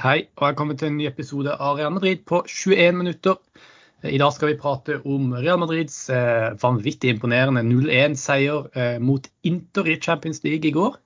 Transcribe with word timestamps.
Hei, 0.00 0.30
og 0.40 0.46
velkommen 0.46 0.78
til 0.80 0.88
en 0.88 0.94
ny 0.96 1.04
episode 1.10 1.52
av 1.60 1.74
Real 1.76 1.90
Madrid 1.92 2.22
på 2.24 2.38
21 2.48 2.94
minutter. 2.96 3.34
I 4.08 4.16
dag 4.16 4.30
skal 4.32 4.48
vi 4.48 4.56
prate 4.56 4.94
om 5.04 5.34
Real 5.36 5.58
Madrids 5.60 5.98
eh, 6.08 6.54
vanvittig 6.62 7.10
imponerende 7.12 7.60
0-1-seier 7.68 8.70
eh, 8.72 8.96
mot 8.96 9.28
Inter 9.44 9.90
i 9.92 9.98
Champions 10.00 10.40
League 10.46 10.64
i 10.64 10.72
går. 10.72 10.96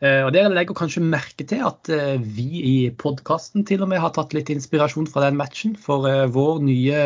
Eh, 0.00 0.22
og 0.24 0.32
Dere 0.32 0.54
legger 0.54 0.78
kanskje 0.78 1.04
merke 1.04 1.44
til 1.44 1.60
at 1.68 1.92
vi 2.24 2.62
i 2.64 2.76
podkasten 2.96 3.68
til 3.68 3.84
og 3.84 3.92
med 3.92 4.00
har 4.00 4.16
tatt 4.16 4.32
litt 4.32 4.48
inspirasjon 4.56 5.10
fra 5.12 5.26
den 5.26 5.36
matchen. 5.36 5.76
For 5.76 6.08
vår 6.32 6.64
nye 6.64 7.02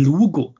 logo 0.00 0.54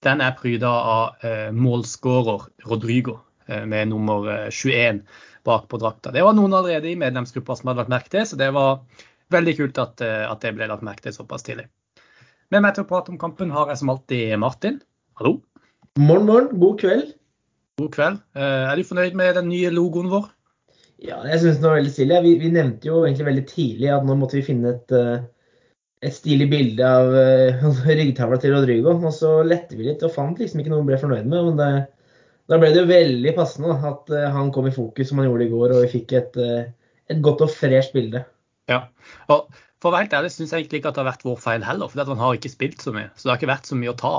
den 0.00 0.24
er 0.24 0.32
pryda 0.40 0.72
av 0.94 1.28
målskårer 1.52 2.48
Rodrigo 2.72 3.20
med 3.68 3.92
nummer 3.92 4.48
21 4.48 5.04
bak 5.44 5.68
på 5.68 5.76
drakta. 5.80 6.08
Det 6.12 6.24
var 6.24 6.32
noen 6.36 6.56
allerede 6.56 6.88
i 6.88 6.96
medlemsgruppa 6.96 7.56
som 7.56 7.68
hadde 7.70 7.82
lagt 7.82 7.92
merke 7.92 8.12
til, 8.12 8.24
så 8.28 8.40
det 8.40 8.48
var 8.56 8.80
veldig 9.34 9.54
kult 9.58 9.78
at, 9.82 10.02
eh, 10.04 10.24
at 10.26 10.42
det 10.44 10.54
ble 10.56 10.68
lagt 10.70 10.84
merke 10.86 11.06
til 11.06 11.14
såpass 11.14 11.46
tidlig. 11.46 11.68
Med 12.50 12.64
meg 12.64 12.74
til 12.74 12.84
å 12.84 12.90
prate 12.90 13.12
om 13.12 13.20
kampen 13.20 13.52
har 13.54 13.70
jeg 13.70 13.80
som 13.80 13.92
alltid 13.92 14.34
Martin. 14.42 14.80
Hallo. 15.20 15.38
Morgen, 15.98 16.26
morgen. 16.26 16.52
God 16.58 16.80
kveld. 16.82 17.12
God 17.80 17.92
kveld. 17.94 18.22
Eh, 18.34 18.70
er 18.70 18.76
du 18.76 18.86
fornøyd 18.86 19.18
med 19.18 19.36
den 19.38 19.50
nye 19.52 19.70
logoen 19.74 20.10
vår? 20.10 20.30
Ja, 21.00 21.20
jeg 21.24 21.40
syns 21.40 21.60
den 21.60 21.68
var 21.68 21.78
veldig 21.78 21.92
stilig. 21.94 22.22
Vi, 22.26 22.32
vi, 22.42 22.50
nevnte 22.54 22.90
jo 22.90 23.04
egentlig 23.04 23.28
veldig 23.30 23.44
tidlig 23.48 23.92
at 23.94 24.02
nå 24.06 24.16
måtte 24.18 24.36
vi 24.36 24.48
finne 24.50 24.74
et, 24.74 24.96
eh, 24.96 25.22
et 26.04 26.16
stilig 26.16 26.50
bilde 26.50 26.90
av 26.90 27.14
ryggtavla 28.00 28.40
til 28.42 28.56
Rodrigo. 28.56 28.96
Og 28.98 29.14
så 29.16 29.38
lette 29.46 29.78
vi 29.78 29.86
litt 29.86 30.04
og 30.06 30.12
fant 30.16 30.42
liksom 30.42 30.60
ikke 30.60 30.74
noe 30.74 30.82
vi 30.82 30.92
ble 30.92 31.00
fornøyd 31.00 31.30
med. 31.30 31.52
men 31.52 31.62
det, 31.62 31.70
da 32.50 32.58
ble 32.58 32.72
det 32.74 32.82
jo 32.82 32.90
veldig 32.90 33.32
passende 33.36 33.78
at 33.86 34.08
han 34.34 34.50
kom 34.50 34.66
i 34.66 34.74
fokus 34.74 35.12
som 35.12 35.20
han 35.20 35.28
gjorde 35.28 35.44
i 35.46 35.52
går, 35.52 35.70
og 35.70 35.84
vi 35.84 35.90
fikk 35.92 36.16
et, 36.18 36.38
et 37.06 37.20
godt 37.22 37.44
og 37.46 37.52
fresht 37.54 37.94
bilde. 37.94 38.24
Ja. 38.70 38.84
Og 39.32 39.48
for 39.80 39.90
å 39.90 39.94
være 39.94 40.06
helt 40.06 40.16
ærlig 40.18 40.32
syns 40.34 40.52
jeg 40.52 40.64
egentlig 40.64 40.82
ikke 40.82 40.92
at 40.92 40.98
det 40.98 41.02
har 41.04 41.10
vært 41.12 41.26
vår 41.26 41.40
feil 41.40 41.64
heller, 41.64 41.90
for 41.90 42.12
han 42.12 42.20
har 42.20 42.36
ikke 42.36 42.52
spilt 42.52 42.84
så 42.84 42.92
mye. 42.94 43.08
Så 43.16 43.26
det 43.26 43.32
har 43.32 43.40
ikke 43.40 43.52
vært 43.54 43.70
så 43.70 43.78
mye 43.80 43.92
å 43.94 43.98
ta 43.98 44.14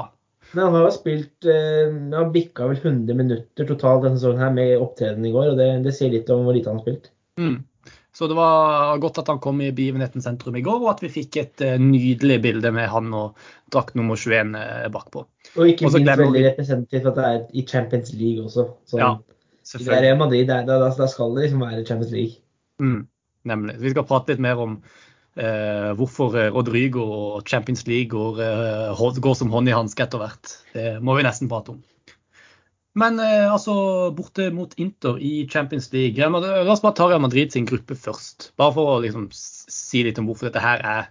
Men 0.51 0.63
han 0.65 0.77
har 0.77 0.87
jo 0.87 0.93
spilt 0.95 1.47
eh, 1.47 1.91
Han 2.17 2.31
bikka 2.33 2.69
vel 2.71 2.79
100 2.81 3.19
minutter 3.19 3.67
totalt 3.69 4.07
denne 4.07 4.19
sesongen 4.19 4.41
her 4.41 4.55
med 4.55 4.73
opptredenen 4.81 5.29
i 5.29 5.33
går, 5.35 5.51
og 5.53 5.61
det, 5.61 5.67
det, 5.85 5.93
sier 5.97 6.13
litt 6.13 6.31
om 6.33 6.47
hvor 6.47 6.57
lite 6.57 6.71
han 6.71 6.81
har 6.81 6.87
spilt. 6.87 7.11
Mm. 7.39 7.59
Så 8.11 8.27
det 8.27 8.35
var 8.35 8.97
godt 8.99 9.21
at 9.21 9.29
han 9.31 9.39
kom 9.39 9.61
i 9.63 9.69
begivenhetens 9.71 10.25
sentrum 10.27 10.57
i 10.59 10.63
går, 10.65 10.81
og 10.81 10.89
at 10.91 11.05
vi 11.05 11.11
fikk 11.13 11.37
et 11.39 11.63
uh, 11.63 11.77
nydelig 11.79 12.41
bilde 12.43 12.73
med 12.75 12.89
han 12.91 13.13
og 13.15 13.37
drakt 13.71 13.95
nummer 13.95 14.19
21 14.19 14.51
uh, 14.57 14.65
eh, 14.81 14.89
bakpå. 14.91 15.23
Og 15.55 15.71
ikke 15.71 15.87
minst 15.87 16.19
veldig 16.19 16.43
representativt 16.49 17.07
at 17.13 17.21
det 17.21 17.29
er 17.29 17.39
i 17.55 17.63
Champions 17.69 18.11
League 18.17 18.43
også. 18.49 18.67
Så 18.91 18.99
ja, 18.99 19.13
selvfølgelig. 19.63 20.03
Det 20.03 20.11
er 20.11 20.19
Madrid, 20.19 20.43
da, 20.51 20.59
da, 20.67 20.91
da, 20.97 21.07
skal 21.07 21.37
det 21.37 21.47
liksom 21.47 21.63
være 21.63 21.85
Champions 21.87 22.11
League. 22.17 22.43
Mm. 22.83 22.99
Nemlig. 23.49 23.77
Vi 23.81 23.93
skal 23.93 24.05
prate 24.07 24.33
litt 24.33 24.43
mer 24.43 24.59
om 24.61 24.75
eh, 25.35 25.91
hvorfor 25.97 26.35
eh, 26.37 26.51
Rodrigo 26.53 27.05
og 27.05 27.47
Champions 27.49 27.85
League 27.89 28.11
går, 28.13 28.41
eh, 28.45 29.05
går 29.21 29.37
som 29.39 29.53
hånd 29.53 29.71
i 29.71 29.75
hanske 29.75 30.05
etter 30.05 30.21
hvert. 30.21 30.57
Det 30.75 30.91
må 31.01 31.17
vi 31.17 31.25
nesten 31.25 31.49
prate 31.51 31.75
om. 31.75 31.81
Men 32.99 33.19
eh, 33.23 33.47
altså, 33.47 33.73
borte 34.15 34.49
mot 34.53 34.73
Inter 34.81 35.19
i 35.23 35.47
Champions 35.49 35.91
League. 35.93 36.19
La 36.19 36.65
oss 36.73 36.83
bare 36.83 36.97
ta 36.97 37.07
Real 37.07 37.23
Madrid 37.23 37.53
sin 37.53 37.67
gruppe 37.69 37.95
først. 37.95 38.51
Bare 38.59 38.75
for 38.75 38.95
å 38.95 38.99
liksom, 39.03 39.29
si 39.31 40.03
litt 40.05 40.19
om 40.19 40.27
hvorfor 40.27 40.49
dette 40.49 40.63
her 40.63 40.83
er 40.83 41.07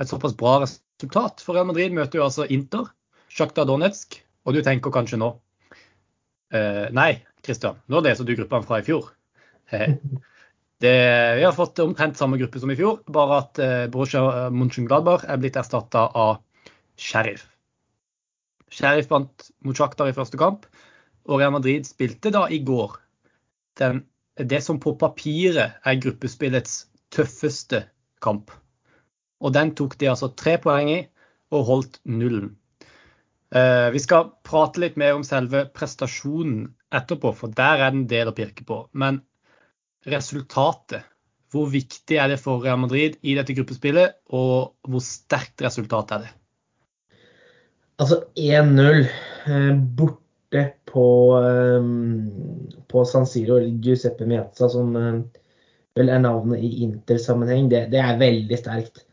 et 0.00 0.10
såpass 0.10 0.36
bra 0.36 0.58
resultat. 0.64 1.40
For 1.44 1.56
Real 1.56 1.70
Madrid 1.70 1.96
møter 1.96 2.20
jo 2.20 2.26
altså 2.26 2.48
Inter, 2.52 2.90
Sjakta 3.32 3.64
Donetsk, 3.66 4.20
og 4.44 4.54
du 4.54 4.60
tenker 4.62 4.92
kanskje 4.94 5.18
nå 5.18 5.32
eh, 6.52 6.86
Nei, 6.94 7.24
Christian, 7.44 7.80
nå 7.88 8.04
leser 8.04 8.28
du 8.28 8.36
gruppene 8.36 8.68
fra 8.68 8.82
i 8.82 8.86
fjor. 8.86 9.08
Det, 10.82 11.36
vi 11.38 11.44
har 11.44 11.54
fått 11.54 11.78
omtrent 11.78 12.18
samme 12.18 12.38
gruppe 12.40 12.60
som 12.60 12.72
i 12.72 12.76
fjor, 12.78 12.98
bare 13.06 13.38
at 13.44 13.60
eh, 13.62 13.84
Borussia 13.92 14.48
Mönchengladbach 14.50 15.24
er 15.30 15.38
blitt 15.40 15.56
erstatta 15.56 16.08
av 16.18 16.40
Sheriff. 17.00 17.46
Sheriff 18.74 19.10
vant 19.10 19.48
mot 19.64 19.78
Shakhtar 19.78 20.10
i 20.10 20.16
første 20.16 20.40
kamp, 20.40 20.66
og 21.30 21.40
Real 21.40 21.54
Madrid 21.54 21.86
spilte 21.88 22.32
da 22.34 22.48
i 22.52 22.58
går 22.66 22.98
den, 23.80 24.02
det 24.36 24.60
som 24.66 24.80
på 24.82 24.96
papiret 24.98 25.78
er 25.86 26.02
gruppespillets 26.02 26.84
tøffeste 27.14 27.84
kamp. 28.24 28.50
Og 29.44 29.54
den 29.54 29.74
tok 29.78 29.96
de 30.00 30.10
altså 30.10 30.30
tre 30.34 30.56
poeng 30.62 30.90
i 30.90 31.00
og 31.54 31.66
holdt 31.68 32.00
nullen. 32.08 32.54
Eh, 33.54 33.88
vi 33.94 34.02
skal 34.02 34.32
prate 34.46 34.82
litt 34.82 34.96
mer 34.98 35.14
om 35.14 35.24
selve 35.26 35.66
prestasjonen 35.74 36.66
etterpå, 36.94 37.30
for 37.36 37.54
der 37.54 37.84
er 37.84 37.92
det 37.92 38.00
en 38.00 38.08
del 38.10 38.30
å 38.30 38.36
pirke 38.36 38.66
på. 38.66 38.80
Men 38.92 39.22
resultatet. 40.10 41.04
Hvor 41.54 41.68
viktig 41.70 42.16
er 42.18 42.32
det 42.32 42.40
for 42.42 42.64
Real 42.64 42.80
Madrid 42.82 43.20
i 43.22 43.36
dette 43.38 43.54
gruppespillet, 43.54 44.16
og 44.34 44.74
hvor 44.90 45.04
sterkt 45.04 45.62
resultat 45.62 46.16
er 46.16 46.24
det? 46.24 46.32
Altså 48.02 48.24
1-0 48.34 49.04
eh, 49.04 49.70
borte 49.98 50.64
på, 50.90 51.06
eh, 51.38 51.86
på 52.90 53.04
San 53.06 53.26
Siro, 53.30 53.60
eller 53.60 53.78
Giuseppe 53.86 54.26
Miazza, 54.26 54.68
som 54.72 54.96
eh, 54.98 55.20
vel 55.94 56.10
er 56.10 56.24
navnet 56.24 56.64
i 56.66 56.72
Inter-sammenheng, 56.88 57.70
det, 57.70 57.86
det, 57.94 58.02
er 58.02 58.18
veldig 58.18 58.58
sterkt. 58.58 59.04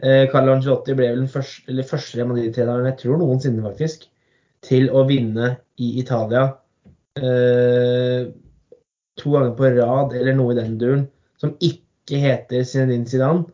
Carlo 0.00 0.54
Angelotti 0.54 0.94
ble 0.96 1.10
vel 1.10 1.18
den 1.20 1.28
første, 1.28 1.82
første 1.84 2.16
Real 2.16 2.30
Madrid-treneren 2.30 2.86
jeg 2.88 2.96
tror 3.02 3.18
noensinne 3.20 3.60
faktisk, 3.60 4.06
til 4.64 4.86
å 4.96 5.02
vinne 5.04 5.50
i 5.76 5.90
Italia 6.00 6.46
to 9.20 9.34
ganger 9.34 9.56
på 9.58 9.72
rad 9.76 10.14
eller 10.16 10.36
noe 10.36 10.54
i 10.54 10.58
den 10.58 10.76
duren 10.80 11.06
som 11.40 11.56
ikke 11.64 12.20
heter 12.20 12.66
Zinedine 12.66 13.08
Zidane. 13.08 13.46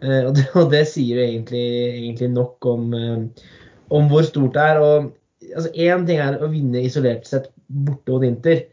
Uh, 0.00 0.28
og, 0.28 0.30
det, 0.36 0.46
og, 0.58 0.70
det, 0.72 0.86
sier 0.88 1.20
jo 1.20 1.26
egentlig, 1.26 1.66
egentlig 2.00 2.30
nok 2.32 2.68
om, 2.68 2.94
uh, 2.96 3.48
om, 3.92 4.08
hvor 4.10 4.24
stort 4.26 4.56
det 4.56 4.68
er. 4.72 4.80
og 4.80 5.10
altså 5.52 5.72
ting 6.08 6.20
er 6.22 6.40
å 6.40 6.50
vinne 6.52 6.84
isolert 6.86 7.28
sett 7.28 7.50
borte 7.66 8.14
mot 8.14 8.24
Inter, 8.26 8.64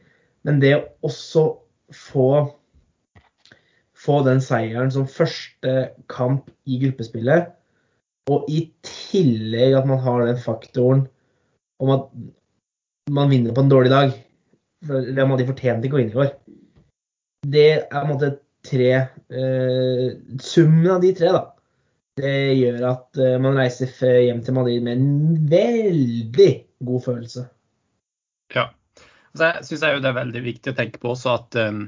men 0.48 0.62
det 0.62 0.76
å 0.78 0.84
også 1.10 1.44
få, 1.96 2.30
få 3.98 4.20
den 4.28 4.42
seieren 4.44 4.92
som 4.94 5.10
første 5.10 5.90
kamp 6.12 6.50
i 6.70 6.80
gruppespillet, 6.84 7.52
og 8.30 8.50
i 8.52 8.68
tillegg 8.86 9.80
at 9.80 9.88
man 9.90 10.02
har 10.04 10.28
den 10.28 10.42
faktoren 10.42 11.08
om 11.82 11.94
at 11.96 12.10
man 13.10 13.32
vinner 13.32 13.56
på 13.56 13.64
en 13.64 13.72
dårlig 13.72 13.92
dag, 13.92 14.14
Real 14.88 15.28
de 15.42 15.48
fortjente 15.50 15.88
ikke 15.88 16.00
å 16.00 16.04
inn 16.04 16.14
i 16.14 16.20
år. 16.24 16.32
Det 17.50 17.68
er 17.76 17.86
på 17.92 18.04
en 18.04 18.12
måte 18.14 18.30
tre 18.66 18.92
eh, 18.96 20.06
Summen 20.44 20.92
av 20.92 21.04
de 21.04 21.14
tre, 21.16 21.32
da. 21.36 21.44
Det 22.20 22.34
gjør 22.60 22.82
at 22.90 23.20
eh, 23.22 23.38
man 23.42 23.60
reiser 23.60 23.92
hjem 24.26 24.42
til 24.44 24.58
Madrid 24.58 24.84
med 24.84 25.00
en 25.00 25.48
veldig 25.52 26.50
god 26.90 27.06
følelse. 27.06 27.46
Ja. 28.56 28.70
Så 29.36 29.46
jeg 29.46 29.68
syns 29.68 29.86
det 29.86 30.10
er 30.10 30.18
veldig 30.18 30.44
viktig 30.44 30.74
å 30.74 30.78
tenke 30.78 31.00
på 31.02 31.14
også 31.14 31.36
at 31.36 31.58
um, 31.62 31.84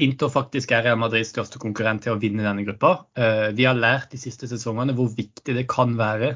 Inter 0.00 0.30
faktisk 0.32 0.72
er 0.72 0.86
Real 0.86 0.98
Madrids 1.00 1.30
største 1.34 1.60
konkurrent 1.60 2.02
til 2.06 2.14
å 2.14 2.20
vinne 2.20 2.46
denne 2.46 2.64
gruppa. 2.66 2.94
Uh, 3.18 3.50
vi 3.56 3.68
har 3.68 3.78
lært 3.78 4.10
de 4.14 4.20
siste 4.20 4.48
sesongene 4.50 4.96
hvor 4.96 5.12
viktig 5.14 5.54
det 5.56 5.66
kan 5.70 5.94
være 6.00 6.34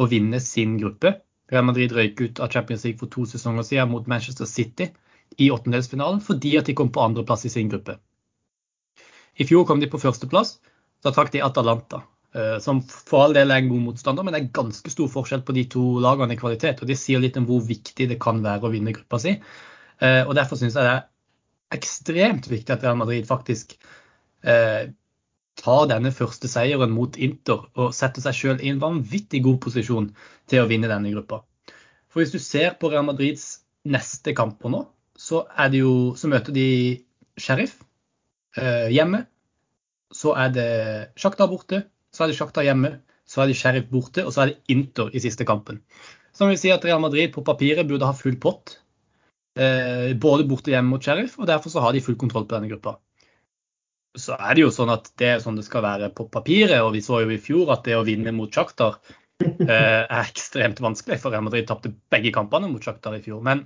å 0.00 0.08
vinne 0.10 0.40
sin 0.42 0.78
gruppe. 0.80 1.14
Real 1.52 1.66
Madrid 1.66 1.92
røyk 1.92 2.20
ut 2.20 2.40
av 2.40 2.52
Champions 2.52 2.84
League 2.86 3.00
for 3.00 3.12
to 3.12 3.26
sesonger 3.28 3.66
siden 3.66 3.90
mot 3.92 4.06
Manchester 4.10 4.48
City 4.48 4.88
i 5.36 5.50
åttendelsfinalen 5.52 6.22
fordi 6.24 6.54
at 6.60 6.68
de 6.70 6.76
kom 6.78 6.92
på 6.92 7.02
andreplass 7.04 7.44
i 7.44 7.52
sin 7.52 7.68
gruppe. 7.72 7.98
I 9.36 9.46
fjor 9.48 9.66
kom 9.66 9.80
de 9.82 9.90
på 9.90 10.00
førsteplass. 10.00 10.58
Da 11.04 11.12
trakk 11.12 11.32
de 11.34 11.42
Atalanta, 11.44 12.02
eh, 12.34 12.56
som 12.64 12.80
for 12.86 13.26
all 13.26 13.34
del 13.36 13.50
er 13.50 13.60
en 13.60 13.70
god 13.72 13.82
motstander, 13.88 14.24
men 14.24 14.36
det 14.36 14.40
er 14.40 14.52
ganske 14.56 14.92
stor 14.92 15.10
forskjell 15.10 15.42
på 15.44 15.56
de 15.56 15.66
to 15.74 15.82
lagene 16.00 16.36
i 16.36 16.40
kvalitet. 16.40 16.80
og 16.80 16.88
Det 16.88 16.96
sier 16.98 17.20
litt 17.20 17.36
om 17.36 17.48
hvor 17.48 17.64
viktig 17.66 18.08
det 18.08 18.20
kan 18.22 18.40
være 18.44 18.68
å 18.68 18.72
vinne 18.72 18.94
gruppa 18.94 19.20
si. 19.20 19.34
Eh, 20.00 20.22
og 20.22 20.34
Derfor 20.38 20.60
syns 20.60 20.78
jeg 20.78 20.86
det 20.86 20.94
er 20.94 21.04
ekstremt 21.74 22.48
viktig 22.48 22.72
at 22.72 22.86
Real 22.86 22.96
Madrid 22.96 23.26
faktisk 23.26 23.74
eh, 24.46 24.94
tar 25.64 25.88
denne 25.88 26.12
første 26.12 26.48
seieren 26.50 26.92
mot 26.92 27.16
Inter 27.16 27.64
og 27.80 27.94
setter 27.96 28.24
seg 28.24 28.36
sjøl 28.36 28.60
i 28.60 28.70
en 28.72 28.82
vanvittig 28.82 29.40
god 29.46 29.60
posisjon 29.64 30.10
til 30.50 30.62
å 30.62 30.68
vinne 30.68 30.90
denne 30.90 31.12
gruppa. 31.14 31.40
For 32.12 32.22
hvis 32.22 32.34
du 32.34 32.40
ser 32.42 32.76
på 32.80 32.90
Real 32.92 33.06
Madrids 33.06 33.64
neste 33.88 34.34
kamper 34.36 34.72
nå, 34.72 34.82
så, 35.16 35.44
jo, 35.72 36.12
så 36.18 36.28
møter 36.30 36.54
de 36.54 36.66
Sheriff 37.40 37.78
eh, 38.58 38.90
hjemme. 38.94 39.24
Så 40.14 40.34
er 40.38 40.52
det 40.54 40.68
Sjakta 41.18 41.48
borte, 41.50 41.84
så 42.14 42.24
er 42.24 42.30
det 42.30 42.38
Sjakta 42.38 42.62
hjemme, 42.66 42.92
så 43.26 43.42
er 43.42 43.50
det 43.50 43.58
Sheriff 43.58 43.88
borte, 43.90 44.26
og 44.26 44.34
så 44.34 44.44
er 44.44 44.52
det 44.52 44.74
Inter 44.74 45.10
i 45.14 45.22
siste 45.22 45.46
kampen. 45.48 45.80
Som 46.34 46.50
vil 46.50 46.58
si 46.60 46.70
at 46.74 46.84
Real 46.86 47.02
Madrid 47.02 47.32
på 47.34 47.46
papiret 47.46 47.88
burde 47.88 48.06
ha 48.06 48.14
full 48.14 48.36
pott. 48.42 48.76
Eh, 49.58 50.12
både 50.18 50.46
borte 50.50 50.74
hjemme 50.74 50.96
mot 50.96 51.02
Sheriff, 51.02 51.38
og 51.38 51.50
derfor 51.50 51.72
så 51.72 51.82
har 51.82 51.94
de 51.94 52.04
full 52.04 52.18
kontroll 52.20 52.46
på 52.46 52.58
denne 52.58 52.70
gruppa 52.70 52.98
så 54.14 54.36
er 54.38 54.54
det 54.54 54.64
jo 54.64 54.72
sånn 54.74 54.92
at 54.94 55.10
det 55.20 55.28
er 55.32 55.42
sånn 55.42 55.58
det 55.58 55.66
skal 55.66 55.84
være 55.84 56.10
på 56.14 56.28
papiret. 56.32 56.80
Og 56.84 56.92
vi 56.94 57.02
så 57.04 57.22
jo 57.24 57.32
i 57.34 57.40
fjor 57.42 57.72
at 57.74 57.84
det 57.86 57.96
å 57.98 58.04
vinne 58.06 58.34
mot 58.36 58.52
Sjaktar 58.52 59.00
eh, 59.44 60.02
er 60.04 60.20
ekstremt 60.20 60.82
vanskelig. 60.84 61.18
For 61.22 61.34
Real 61.34 61.46
Madrid 61.46 61.66
tapte 61.70 61.92
begge 62.12 62.34
kampene 62.34 62.70
mot 62.70 62.84
Sjaktar 62.84 63.16
i 63.18 63.22
fjor. 63.24 63.42
Men 63.46 63.64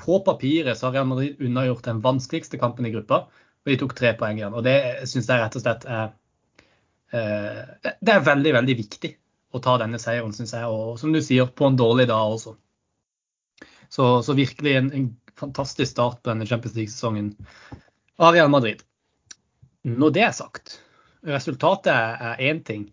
på 0.00 0.20
papiret 0.24 0.78
så 0.78 0.88
har 0.88 0.98
Real 0.98 1.10
Madrid 1.10 1.42
unnagjort 1.44 1.88
den 1.88 2.00
vanskeligste 2.04 2.60
kampen 2.60 2.88
i 2.88 2.92
gruppa, 2.94 3.26
og 3.28 3.70
de 3.72 3.78
tok 3.80 3.94
tre 3.98 4.12
poeng 4.18 4.40
igjen. 4.40 4.56
Og 4.56 4.64
det 4.64 4.78
syns 5.08 5.28
jeg 5.28 5.42
rett 5.42 5.58
og 5.58 5.64
slett 5.64 5.86
er 5.88 6.14
Det 7.16 8.12
er 8.12 8.26
veldig, 8.26 8.52
veldig 8.58 8.74
viktig 8.76 9.12
å 9.56 9.62
ta 9.62 9.76
denne 9.80 10.00
seieren, 10.00 10.34
syns 10.36 10.54
jeg. 10.56 10.68
Og 10.68 10.96
som 11.00 11.12
du 11.14 11.20
sier, 11.24 11.48
på 11.48 11.68
en 11.68 11.78
dårlig 11.78 12.08
dag 12.10 12.34
også. 12.36 12.56
Så, 13.88 14.08
så 14.26 14.34
virkelig 14.36 14.74
en, 14.80 14.90
en, 14.92 15.06
fantastisk 15.36 15.90
start 15.90 16.22
på 16.22 16.30
denne 16.30 16.46
Champions 16.48 16.72
League-sesongen 16.78 17.26
av 18.16 18.32
Real 18.32 18.48
Madrid. 18.48 18.80
Når 19.86 20.14
det 20.16 20.24
er 20.26 20.34
sagt, 20.34 20.80
resultatet 21.26 21.92
er 21.94 22.42
én 22.42 22.62
ting. 22.66 22.88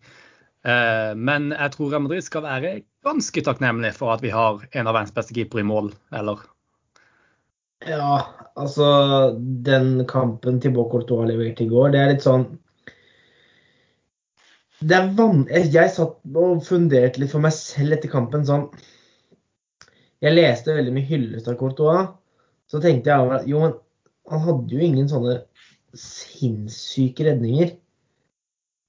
Men 0.63 1.51
jeg 1.51 1.73
tror 1.73 1.89
Real 1.91 2.03
Madrid 2.05 2.23
skal 2.23 2.45
være 2.45 2.73
ganske 3.03 3.43
takknemlig 3.43 3.95
for 3.97 4.13
at 4.13 4.21
vi 4.23 4.31
har 4.31 4.61
en 4.71 4.87
av 4.87 4.95
verdens 4.95 5.15
beste 5.15 5.35
keepere 5.35 5.63
i 5.63 5.67
mål, 5.67 5.89
eller? 6.15 6.45
Ja, 7.83 8.21
altså 8.55 8.85
Den 9.65 10.05
kampen 10.07 10.61
Thibaut 10.63 10.93
Courtois 10.93 11.27
leverte 11.27 11.65
i 11.65 11.71
går, 11.71 11.91
det 11.91 11.99
er 11.99 12.13
litt 12.13 12.23
sånn 12.23 12.45
det 14.83 14.97
er 14.97 15.11
van... 15.15 15.45
Jeg 15.47 15.91
satt 15.95 16.17
og 16.35 16.63
funderte 16.65 17.21
litt 17.21 17.31
for 17.31 17.43
meg 17.43 17.53
selv 17.55 17.95
etter 17.95 18.11
kampen. 18.11 18.43
sånn 18.47 18.65
Jeg 20.23 20.35
leste 20.35 20.75
veldig 20.75 20.95
mye 20.95 21.07
hyllest 21.07 21.47
av 21.47 21.55
Courtois. 21.59 22.09
Så 22.67 22.81
tenkte 22.83 23.11
jeg 23.11 23.31
at 23.37 23.47
jo, 23.47 23.61
han 24.31 24.43
hadde 24.43 24.75
jo 24.75 24.83
ingen 24.83 25.09
sånne 25.11 25.37
sinnssyke 25.97 27.25
redninger. 27.27 27.75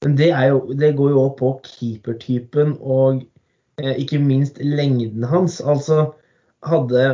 Men 0.04 0.16
det, 0.18 0.30
jo, 0.48 0.58
det 0.76 0.94
går 0.98 1.14
jo 1.14 1.22
òg 1.22 1.36
på 1.38 1.52
keepertypen 1.64 2.74
og 2.80 3.22
eh, 3.80 3.94
ikke 4.00 4.20
minst 4.20 4.60
lengden 4.60 5.24
hans. 5.28 5.60
Altså 5.64 6.10
hadde 6.64 7.04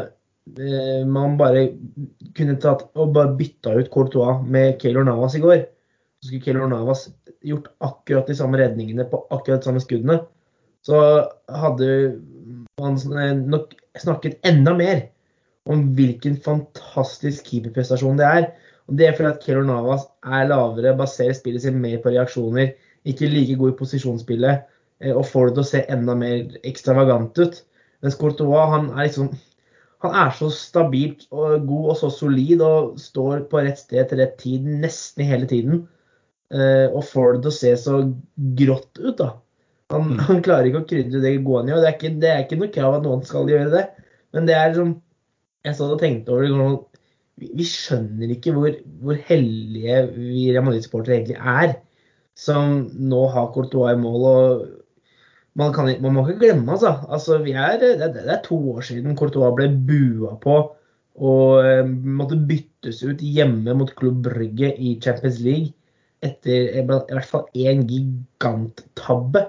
eh, 0.58 1.04
man 1.06 1.36
bare 1.38 1.68
kunne 2.36 2.58
tatt 2.62 2.88
og 2.98 3.14
bare 3.14 3.36
bytta 3.38 3.76
ut 3.78 3.92
Courtois 3.94 4.42
med 4.46 4.78
Keylor 4.82 5.06
Navas 5.06 5.38
i 5.38 5.44
går, 5.44 5.62
så 6.20 6.28
skulle 6.28 6.44
Keylor 6.46 6.70
Navas 6.70 7.08
gjort 7.46 7.70
akkurat 7.80 8.28
de 8.28 8.36
samme 8.36 8.58
redningene 8.60 9.06
på 9.08 9.22
akkurat 9.30 9.62
de 9.62 9.70
samme 9.70 9.82
skuddene, 9.82 10.20
så 10.86 10.98
hadde 11.52 11.88
man 12.80 12.98
nok 13.52 13.74
snakket 14.00 14.38
enda 14.46 14.74
mer 14.76 15.06
om 15.70 15.90
hvilken 15.96 16.38
fantastisk 16.40 17.46
keeperprestasjon 17.50 18.18
det 18.20 18.26
er. 18.26 18.46
Og 18.90 18.96
Det 18.98 19.06
er 19.06 19.16
fordi 19.16 19.30
at 19.30 19.44
Keylor 19.44 19.66
Navas 19.68 20.06
er 20.26 20.48
lavere, 20.50 20.96
baserer 20.98 21.36
spillet 21.38 21.62
sitt 21.62 21.76
mer 21.78 22.00
på 22.02 22.12
reaksjoner, 22.12 22.74
ikke 23.08 23.30
like 23.30 23.56
god 23.60 23.72
i 23.72 23.78
posisjonsspillet 23.78 24.64
eh, 25.00 25.14
og 25.14 25.24
får 25.30 25.48
det 25.48 25.54
til 25.54 25.62
å 25.62 25.70
se 25.70 25.84
enda 25.94 26.16
mer 26.18 26.58
ekstravagant 26.68 27.38
ut. 27.38 27.62
Mens 28.02 28.18
Courtois 28.18 28.74
han 28.74 28.90
er 28.96 29.06
liksom 29.06 29.30
han 30.00 30.14
er 30.16 30.30
så 30.32 30.48
stabilt 30.52 31.26
og 31.28 31.66
god 31.68 31.88
og 31.92 31.96
så 32.00 32.08
solid 32.12 32.62
og 32.64 32.94
står 33.00 33.44
på 33.50 33.60
rett 33.66 33.82
sted 33.82 34.06
til 34.08 34.22
rett 34.22 34.38
tid 34.40 34.64
nesten 34.64 35.26
hele 35.28 35.48
tiden. 35.48 35.82
Eh, 36.50 36.86
og 36.88 37.04
får 37.06 37.34
det 37.34 37.42
til 37.44 37.50
å 37.50 37.58
se 37.58 37.72
så 37.82 37.98
grått 38.56 39.00
ut. 39.00 39.20
da. 39.20 39.34
Han, 39.92 40.14
mm. 40.14 40.22
han 40.28 40.40
klarer 40.46 40.70
ikke 40.70 40.82
å 40.84 40.88
krydre 40.88 41.20
det 41.22 41.34
gående 41.44 41.74
gjør. 41.74 41.84
Det 41.84 41.90
er 41.90 41.98
ikke, 41.98 42.12
det 42.22 42.32
er 42.32 42.44
ikke 42.46 42.60
noe 42.62 42.72
krav 42.78 42.96
at 42.96 43.04
noen 43.06 43.26
skal 43.28 43.52
gjøre 43.52 43.74
det. 43.74 43.84
Men 44.34 44.48
det 44.48 44.56
er 44.56 44.72
liksom 44.72 44.98
Jeg 45.60 45.76
så 45.76 45.90
og 45.92 45.98
tenkte 46.00 46.32
over 46.32 46.46
det. 46.48 46.89
Vi, 47.38 47.64
skjønner 47.64 48.34
ikke 48.34 48.52
hvor, 48.56 48.74
hvor 49.00 49.20
heldige 49.28 50.02
vi 50.16 50.50
Real 50.50 50.66
Madrid-supportere 50.66 51.20
egentlig 51.20 51.38
er. 51.38 51.78
Som 52.36 52.82
nå 52.96 53.22
har 53.32 53.52
Courtois 53.54 53.94
i 53.94 54.00
mål. 54.00 54.26
og 54.30 54.66
man, 55.58 55.72
kan, 55.74 55.88
man, 56.02 56.14
må 56.14 56.26
ikke 56.26 56.46
glemme 56.46 56.72
altså. 56.72 56.94
altså 57.08 57.40
er, 57.40 57.80
det, 57.80 57.96
det, 58.14 58.26
er 58.26 58.42
to 58.44 58.58
år 58.74 58.84
siden 58.86 59.16
Courtois 59.18 59.54
ble 59.56 59.66
bua 59.88 60.36
på 60.40 60.60
og 61.20 61.66
eh, 61.66 61.84
måtte 61.88 62.38
byttes 62.48 63.02
ut 63.04 63.20
hjemme 63.20 63.74
mot 63.76 63.90
Klubb 63.98 64.22
Brygge 64.24 64.70
i 64.78 64.94
Champions 65.02 65.40
League 65.44 65.74
etter 66.24 66.76
i 66.76 66.84
hvert 66.84 67.26
fall 67.28 67.46
én 67.56 67.82
giganttabbe. 67.88 69.46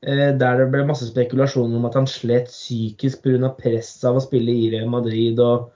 Eh, 0.00 0.30
der 0.40 0.62
det 0.62 0.68
ble 0.72 0.86
masse 0.88 1.08
spekulasjoner 1.10 1.76
om 1.76 1.88
at 1.88 1.98
han 1.98 2.08
slet 2.08 2.48
psykisk 2.48 3.24
pga. 3.24 3.52
presset 3.56 4.06
av 4.08 4.16
å 4.16 4.24
spille 4.24 4.52
i 4.52 4.70
Real 4.72 4.88
Madrid 4.92 5.40
og 5.44 5.70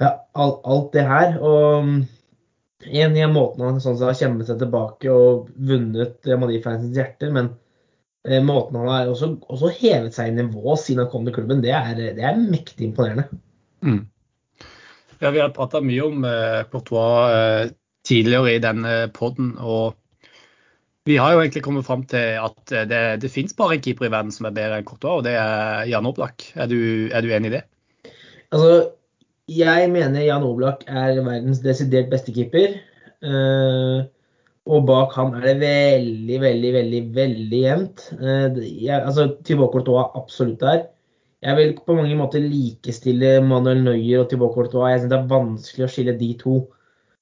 ja, 0.00 0.12
alt 0.36 0.92
det 0.94 1.04
her. 1.08 1.38
Og 1.40 1.92
en 2.86 3.16
i 3.16 3.28
måten 3.30 3.64
han 3.64 3.78
sånn 3.82 3.98
har 4.02 4.16
kjempet 4.18 4.50
seg 4.50 4.60
tilbake 4.60 5.12
og 5.12 5.48
vunnet 5.56 6.18
Real 6.26 6.42
Madrid-fansens 6.42 6.96
hjerter, 6.96 7.32
men 7.34 7.50
eh, 8.28 8.42
måten 8.44 8.78
han 8.80 8.90
har 8.92 9.12
også, 9.12 9.32
også, 9.48 9.72
hevet 9.80 10.16
seg 10.16 10.30
i 10.30 10.36
nivå 10.36 10.76
siden 10.80 11.04
han 11.04 11.12
kom 11.12 11.26
til 11.26 11.38
klubben, 11.38 11.64
det 11.64 11.74
er, 11.76 11.94
det 11.96 12.22
er 12.22 12.40
mektig 12.40 12.90
imponerende. 12.90 13.28
Mm. 13.82 14.04
Ja, 15.18 15.30
Vi 15.32 15.40
har 15.40 15.54
prata 15.56 15.80
mye 15.80 16.04
om 16.04 16.26
eh, 16.28 16.64
Courtois 16.70 17.32
eh, 17.32 17.62
tidligere 18.06 18.58
i 18.58 18.62
denne 18.62 18.98
poden. 19.16 19.54
Og 19.58 19.96
vi 21.08 21.16
har 21.16 21.32
jo 21.32 21.40
egentlig 21.40 21.62
kommet 21.64 21.86
fram 21.86 22.04
til 22.10 22.36
at 22.42 22.74
det, 22.90 23.00
det 23.22 23.30
fins 23.32 23.56
bare 23.56 23.78
en 23.78 23.82
keeper 23.82 24.08
i 24.08 24.12
verden 24.12 24.34
som 24.34 24.48
er 24.48 24.54
bedre 24.54 24.78
enn 24.78 24.86
Courtois, 24.86 25.22
og 25.22 25.24
det 25.26 25.34
er 25.40 25.86
Jan 25.88 26.06
Oblak. 26.06 26.50
Er 26.54 26.68
du, 26.70 26.78
er 27.08 27.24
du 27.24 27.32
enig 27.32 27.50
i 27.50 27.56
det? 27.56 27.64
Altså, 28.52 28.95
jeg 29.46 29.90
mener 29.92 30.26
Jan 30.26 30.44
Oblak 30.46 30.84
er 30.88 31.20
verdens 31.22 31.62
desidert 31.64 32.10
beste 32.12 32.34
keeper. 32.34 32.78
Uh, 33.24 34.04
og 34.66 34.86
bak 34.88 35.14
han 35.14 35.36
er 35.38 35.44
det 35.46 35.56
veldig, 35.60 36.38
veldig, 36.42 36.70
veldig 36.74 37.00
veldig 37.14 37.62
jevnt. 37.62 38.06
Jeg, 38.18 38.98
altså, 38.98 39.28
Thibaut 39.46 39.70
Courtois 39.72 40.16
absolutt 40.18 40.60
der. 40.64 40.86
Jeg 41.46 41.56
vil 41.58 41.76
på 41.86 41.94
mange 41.94 42.16
måter 42.18 42.42
likestille 42.42 43.36
Manuel 43.44 43.84
Neuer 43.84 44.24
og 44.24 44.30
Thibaut 44.30 44.56
Courtois. 44.56 44.90
Jeg 44.90 45.04
synes 45.04 45.12
Det 45.12 45.18
er 45.20 45.30
vanskelig 45.30 45.86
å 45.86 45.92
skille 45.92 46.16
de 46.18 46.30
to. 46.40 46.56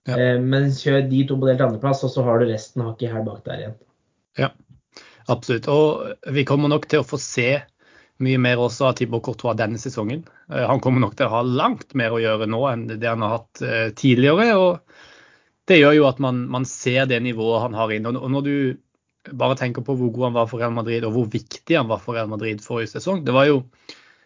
Ja. 0.08 0.16
Eh, 0.16 0.38
men 0.40 0.70
kjør 0.72 1.04
de 1.10 1.22
to 1.28 1.36
på 1.40 1.48
delt 1.48 1.64
andreplass, 1.64 2.04
og 2.04 2.12
så 2.12 2.24
har 2.24 2.40
du 2.40 2.48
resten 2.48 2.84
hakket 2.84 3.12
her 3.12 3.24
bak 3.26 3.44
der 3.44 3.60
igjen. 3.60 3.76
Ja, 4.40 4.50
absolutt. 5.32 5.68
Og 5.68 6.32
vi 6.32 6.44
kommer 6.48 6.72
nok 6.72 6.88
til 6.88 7.02
å 7.02 7.08
få 7.08 7.20
se 7.20 7.58
mye 8.22 8.38
mer 8.38 8.60
også 8.62 8.88
av 8.88 8.94
Tibor 8.98 9.22
Courtois 9.24 9.56
denne 9.58 9.80
sesongen. 9.80 10.22
Eh, 10.52 10.62
han 10.68 10.80
kommer 10.82 11.02
nok 11.02 11.16
til 11.18 11.26
å 11.26 11.34
ha 11.34 11.42
langt 11.42 11.96
mer 11.98 12.14
å 12.14 12.22
gjøre 12.22 12.48
nå 12.50 12.62
enn 12.70 12.86
det 12.92 13.08
han 13.08 13.24
har 13.24 13.38
hatt 13.38 13.62
eh, 13.64 13.88
tidligere. 13.98 14.52
og 14.54 15.66
Det 15.66 15.80
gjør 15.80 15.98
jo 15.98 16.08
at 16.10 16.22
man, 16.22 16.44
man 16.52 16.68
ser 16.68 17.08
det 17.10 17.22
nivået 17.24 17.64
han 17.66 17.78
har 17.78 17.94
inne. 17.94 18.14
Og 18.14 18.30
når 18.30 18.46
du 18.46 18.56
bare 19.34 19.58
tenker 19.58 19.84
på 19.84 19.96
hvor 19.98 20.12
god 20.14 20.28
han 20.28 20.38
var 20.38 20.48
for 20.50 20.62
Real 20.62 20.74
Madrid, 20.76 21.06
og 21.08 21.16
hvor 21.16 21.30
viktig 21.32 21.78
han 21.78 21.90
var 21.90 22.02
for 22.04 22.16
Real 22.16 22.30
Madrid 22.30 22.62
forrige 22.62 22.94
sesong. 22.94 23.24
Det 23.24 23.34
var 23.34 23.48
jo 23.48 23.62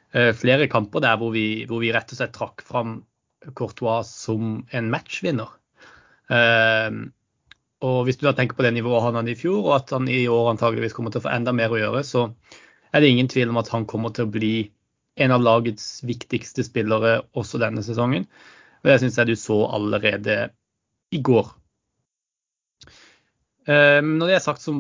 flere 0.09 0.71
kamper 0.73 1.03
der 1.05 1.19
hvor 1.21 1.35
vi, 1.35 1.67
hvor 1.69 1.83
vi 1.83 1.91
rett 1.93 2.09
og 2.11 2.17
slett 2.17 2.33
trakk 2.33 2.63
fram 2.65 2.95
Courtois 3.55 4.09
som 4.09 4.63
en 4.73 4.89
matchvinner. 4.91 5.53
Og 7.85 7.99
hvis 8.09 8.19
du 8.19 8.25
da 8.27 8.33
tenker 8.35 8.57
på 8.59 8.65
det 8.67 8.73
nivået 8.75 9.05
han 9.05 9.21
hadde 9.21 9.35
i 9.35 9.39
fjor, 9.39 9.61
og 9.61 9.75
at 9.77 9.93
han 9.95 10.09
i 10.11 10.25
år 10.33 10.51
antageligvis 10.55 10.97
kommer 10.97 11.15
til 11.15 11.21
å 11.21 11.27
få 11.29 11.35
enda 11.37 11.55
mer 11.55 11.77
å 11.77 11.79
gjøre, 11.79 12.03
så 12.09 12.25
er 12.93 13.03
det 13.03 13.11
ingen 13.13 13.31
tvil 13.31 13.53
om 13.53 13.61
at 13.61 13.71
han 13.75 13.87
kommer 13.89 14.15
til 14.15 14.27
å 14.27 14.33
bli 14.33 14.55
en 15.19 15.35
av 15.35 15.43
lagets 15.43 16.05
viktigste 16.07 16.65
spillere 16.67 17.19
også 17.39 17.61
denne 17.61 17.83
sesongen. 17.85 18.29
Og 18.83 18.91
det 18.91 19.01
syns 19.03 19.19
jeg 19.19 19.31
du 19.31 19.37
så 19.39 19.59
allerede 19.75 20.37
i 21.15 21.21
går. 21.25 21.51
Ehm, 23.69 24.15
når 24.19 24.31
det 24.31 24.39
er 24.39 24.45
sagt, 24.45 24.63
så 24.65 24.79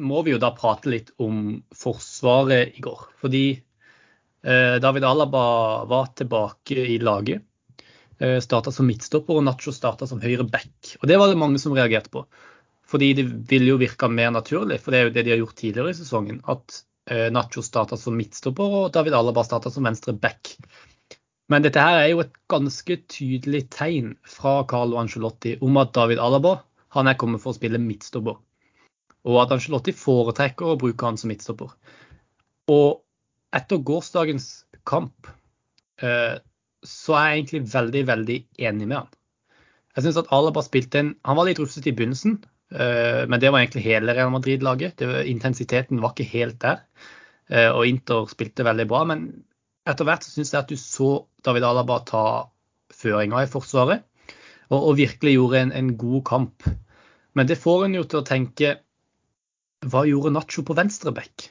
må 0.00 0.22
vi 0.22 0.34
jo 0.34 0.40
da 0.40 0.52
prate 0.56 0.90
litt 0.92 1.10
om 1.20 1.58
forsvaret 1.76 2.78
i 2.78 2.84
går. 2.84 3.06
Fordi 3.20 3.44
eh, 3.52 4.76
David 4.82 5.06
Alaba 5.08 5.44
var 5.90 6.12
tilbake 6.16 6.86
i 6.94 7.00
laget. 7.02 7.42
Eh, 8.20 8.38
starta 8.44 8.72
som 8.72 8.88
midtstopper, 8.88 9.40
og 9.40 9.46
Nacho 9.46 9.74
starta 9.74 10.06
som 10.08 10.22
høyre 10.22 10.46
back. 10.48 10.94
Og 11.00 11.08
Det 11.08 11.18
var 11.18 11.32
det 11.32 11.40
mange 11.40 11.58
som 11.58 11.74
reagerte 11.76 12.12
på. 12.12 12.24
Fordi 12.90 13.12
det 13.14 13.26
ville 13.50 13.70
jo 13.70 13.80
virka 13.80 14.08
mer 14.10 14.32
naturlig, 14.34 14.80
for 14.82 14.92
det 14.92 15.00
er 15.00 15.08
jo 15.08 15.14
det 15.14 15.24
de 15.26 15.34
har 15.34 15.42
gjort 15.42 15.58
tidligere 15.60 15.92
i 15.92 15.98
sesongen. 15.98 16.40
At 16.50 16.64
eh, 16.74 16.86
Nacho 17.34 17.62
starta 17.66 17.98
som 17.98 18.14
midtstopper, 18.18 18.76
og 18.80 18.92
David 18.94 19.16
Alaba 19.18 19.42
starta 19.46 19.72
som 19.74 19.86
venstre 19.88 20.14
back. 20.14 20.54
Men 21.50 21.64
dette 21.64 21.82
her 21.82 21.98
er 21.98 22.08
jo 22.12 22.20
et 22.22 22.36
ganske 22.52 22.96
tydelig 23.10 23.64
tegn 23.74 24.12
fra 24.22 24.60
Carlo 24.70 25.00
Angelotti 25.00 25.56
om 25.66 25.80
at 25.82 25.90
David 25.96 26.22
Alaba 26.22 26.60
han 26.94 27.10
er 27.10 27.18
kommet 27.18 27.42
for 27.42 27.52
å 27.52 27.58
spille 27.58 27.80
midtstopper. 27.82 28.38
Og 29.26 29.38
at 29.42 29.54
Angelotti 29.54 29.94
foretrekker 29.94 30.70
å 30.70 30.78
bruke 30.78 31.06
han 31.06 31.18
som 31.18 31.30
midtstopper. 31.30 31.72
Og 32.70 33.02
etter 33.56 33.82
gårsdagens 33.82 34.46
kamp 34.86 35.26
eh, 36.02 36.38
så 36.86 37.16
er 37.18 37.26
jeg 37.26 37.40
egentlig 37.40 37.62
veldig, 37.74 38.04
veldig 38.12 38.38
enig 38.70 38.86
med 38.86 39.00
han. 39.00 39.10
Jeg 39.96 40.06
syns 40.06 40.20
at 40.22 40.30
Alaba 40.32 40.62
spilte 40.62 41.02
en 41.02 41.08
Han 41.26 41.36
var 41.36 41.48
litt 41.48 41.58
rufsete 41.58 41.90
i 41.90 41.96
begynnelsen, 41.98 42.38
eh, 42.38 42.50
men 42.70 43.40
det 43.42 43.50
var 43.50 43.58
egentlig 43.58 43.82
hele 43.82 44.14
Real 44.14 44.30
Madrid-laget. 44.30 45.02
Intensiteten 45.26 45.98
var 46.02 46.12
ikke 46.14 46.28
helt 46.30 46.60
der. 46.62 46.84
Eh, 47.50 47.70
og 47.70 47.86
Inter 47.88 48.28
spilte 48.30 48.66
veldig 48.66 48.86
bra. 48.90 49.04
Men 49.10 49.26
etter 49.88 50.06
hvert 50.06 50.26
så 50.26 50.34
syns 50.34 50.54
jeg 50.54 50.62
at 50.62 50.70
du 50.70 50.78
så 50.78 51.10
David 51.46 51.66
Alaba 51.66 52.00
ta 52.06 52.24
føringa 52.94 53.44
i 53.44 53.50
Forsvaret, 53.50 54.04
og, 54.70 54.78
og 54.78 54.98
virkelig 54.98 55.34
gjorde 55.36 55.64
en, 55.64 55.72
en, 55.74 55.94
god 55.98 56.22
kamp. 56.28 56.68
Men 57.34 57.48
det 57.48 57.58
får 57.58 57.86
en 57.86 57.96
jo 57.98 58.04
til 58.04 58.20
å 58.20 58.26
tenke 58.26 58.76
Hva 59.86 60.02
gjorde 60.04 60.34
Nacho 60.34 60.62
på 60.66 60.76
venstre 60.76 61.12
bekk? 61.16 61.46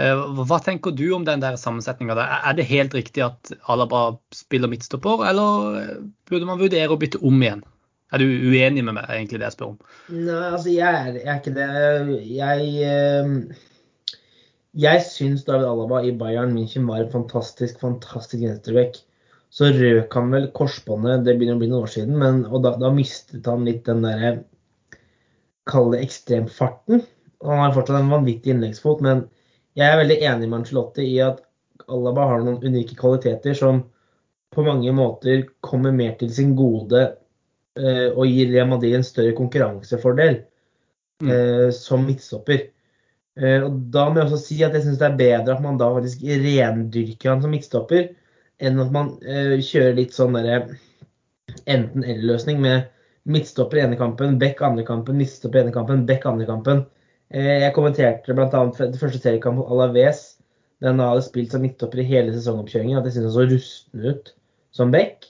Eh, 0.00 0.22
hva 0.48 0.58
tenker 0.64 0.94
du 0.96 1.10
om 1.12 1.26
den 1.26 1.42
der 1.42 1.58
sammensetninga? 1.60 2.16
Er 2.16 2.56
det 2.56 2.70
helt 2.70 2.94
riktig 2.96 3.26
at 3.26 3.52
Alaba 3.68 4.16
spiller 4.34 4.70
midtstopper, 4.70 5.26
eller 5.28 5.98
burde 6.30 6.48
man 6.48 6.62
vurdere 6.62 6.94
å 6.94 7.00
bytte 7.00 7.20
om 7.20 7.42
igjen? 7.42 7.66
Er 8.12 8.22
du 8.22 8.24
uenig 8.24 8.84
med 8.86 8.94
meg, 8.96 9.08
egentlig, 9.12 9.40
det 9.40 9.50
jeg 9.50 9.56
spør 9.56 9.72
om? 9.72 9.78
Nei, 10.14 10.36
altså, 10.48 10.70
jeg 10.72 11.00
er, 11.00 11.18
jeg 11.18 11.32
er 11.32 11.40
ikke 11.42 11.56
det. 11.56 11.66
Jeg 12.32 12.68
eh, 12.88 13.66
Jeg 14.78 15.04
syns 15.04 15.44
David 15.44 15.68
Alaba 15.68 16.00
i 16.06 16.14
Bayern 16.16 16.54
München 16.56 16.86
var 16.88 17.02
en 17.02 17.12
fantastisk, 17.12 17.80
fantastisk 17.82 18.44
venstreback. 18.44 19.00
Så 19.52 19.70
røk 19.72 20.12
han 20.16 20.32
vel 20.32 20.50
korsbåndet, 20.56 21.24
det 21.24 21.36
begynner 21.38 21.56
å 21.56 21.62
bli 21.62 21.70
noen 21.70 21.84
år 21.86 21.92
siden, 21.92 22.16
men, 22.20 22.42
og 22.48 22.64
da, 22.64 22.74
da 22.80 22.92
mistet 22.92 23.48
han 23.48 23.64
litt 23.68 23.86
den 23.88 24.04
derre 24.04 24.38
Kall 25.68 25.90
det 25.92 26.00
ekstremfarten. 26.06 27.02
Han 27.44 27.60
har 27.60 27.74
fortsatt 27.76 28.00
en 28.00 28.12
vanvittig 28.12 28.54
innleggsfot, 28.54 29.02
men 29.04 29.26
jeg 29.76 29.84
er 29.84 30.00
veldig 30.00 30.16
enig 30.24 30.48
med 30.48 30.62
Angelotti 30.62 31.04
i 31.04 31.18
at 31.20 31.42
Alaba 31.92 32.24
har 32.30 32.44
noen 32.44 32.62
unike 32.64 32.96
kvaliteter 32.96 33.56
som 33.56 33.82
på 34.54 34.64
mange 34.64 34.92
måter 34.96 35.44
kommer 35.60 35.92
mer 35.92 36.16
til 36.20 36.32
sin 36.32 36.54
gode 36.56 37.02
eh, 37.04 37.17
og 37.78 38.24
gir 38.26 38.50
Real 38.52 38.68
Madrid 38.70 38.96
en 38.98 39.06
større 39.06 39.34
konkurransefordel 39.38 40.40
Mm. 41.18 41.30
eh, 41.30 41.70
som 41.74 42.04
midtstopper. 42.06 42.60
Eh, 43.38 43.64
og 43.64 43.78
da 43.90 44.04
må 44.08 44.20
jeg 44.20 44.28
også 44.28 44.38
si 44.38 44.58
at 44.62 44.74
jeg 44.76 44.84
syns 44.84 45.00
det 45.00 45.06
er 45.08 45.16
bedre 45.18 45.56
at 45.56 45.62
man 45.64 45.78
da 45.80 45.88
faktisk 45.94 46.22
rendyrker 46.22 47.32
han 47.32 47.42
som 47.42 47.50
midtstopper, 47.54 48.12
enn 48.62 48.78
at 48.82 48.92
man 48.94 49.10
eh, 49.26 49.56
kjører 49.58 49.96
litt 49.98 50.14
sånn 50.14 50.38
derre 50.38 50.60
enten-eller-løsning 51.66 52.60
med 52.62 52.86
midtstopper 53.28 53.82
ene 53.82 53.98
kampen, 53.98 54.38
back 54.40 54.62
andre 54.62 54.84
kampen, 54.86 55.18
midtstopper 55.18 55.64
ene 55.64 55.74
kampen, 55.74 56.06
back 56.08 56.26
andre 56.26 56.46
kampen. 56.48 56.84
Eh, 57.34 57.64
jeg 57.64 57.74
kommenterte 57.76 58.34
bl.a. 58.34 58.62
det 58.78 59.00
første 59.00 59.20
seriekamp 59.20 59.60
mot 59.60 59.72
Alaves. 59.74 60.38
Den 60.82 61.02
hadde 61.02 61.24
spilt 61.26 61.50
som 61.52 61.64
midtstopper 61.66 61.98
i 62.04 62.06
hele 62.06 62.32
sesongoppkjøringen. 62.36 62.98
At 63.00 63.08
jeg 63.10 63.18
syntes 63.18 63.34
han 63.34 63.36
så 63.40 63.48
rusten 63.50 64.06
ut 64.06 64.32
som 64.70 64.94
back. 64.94 65.26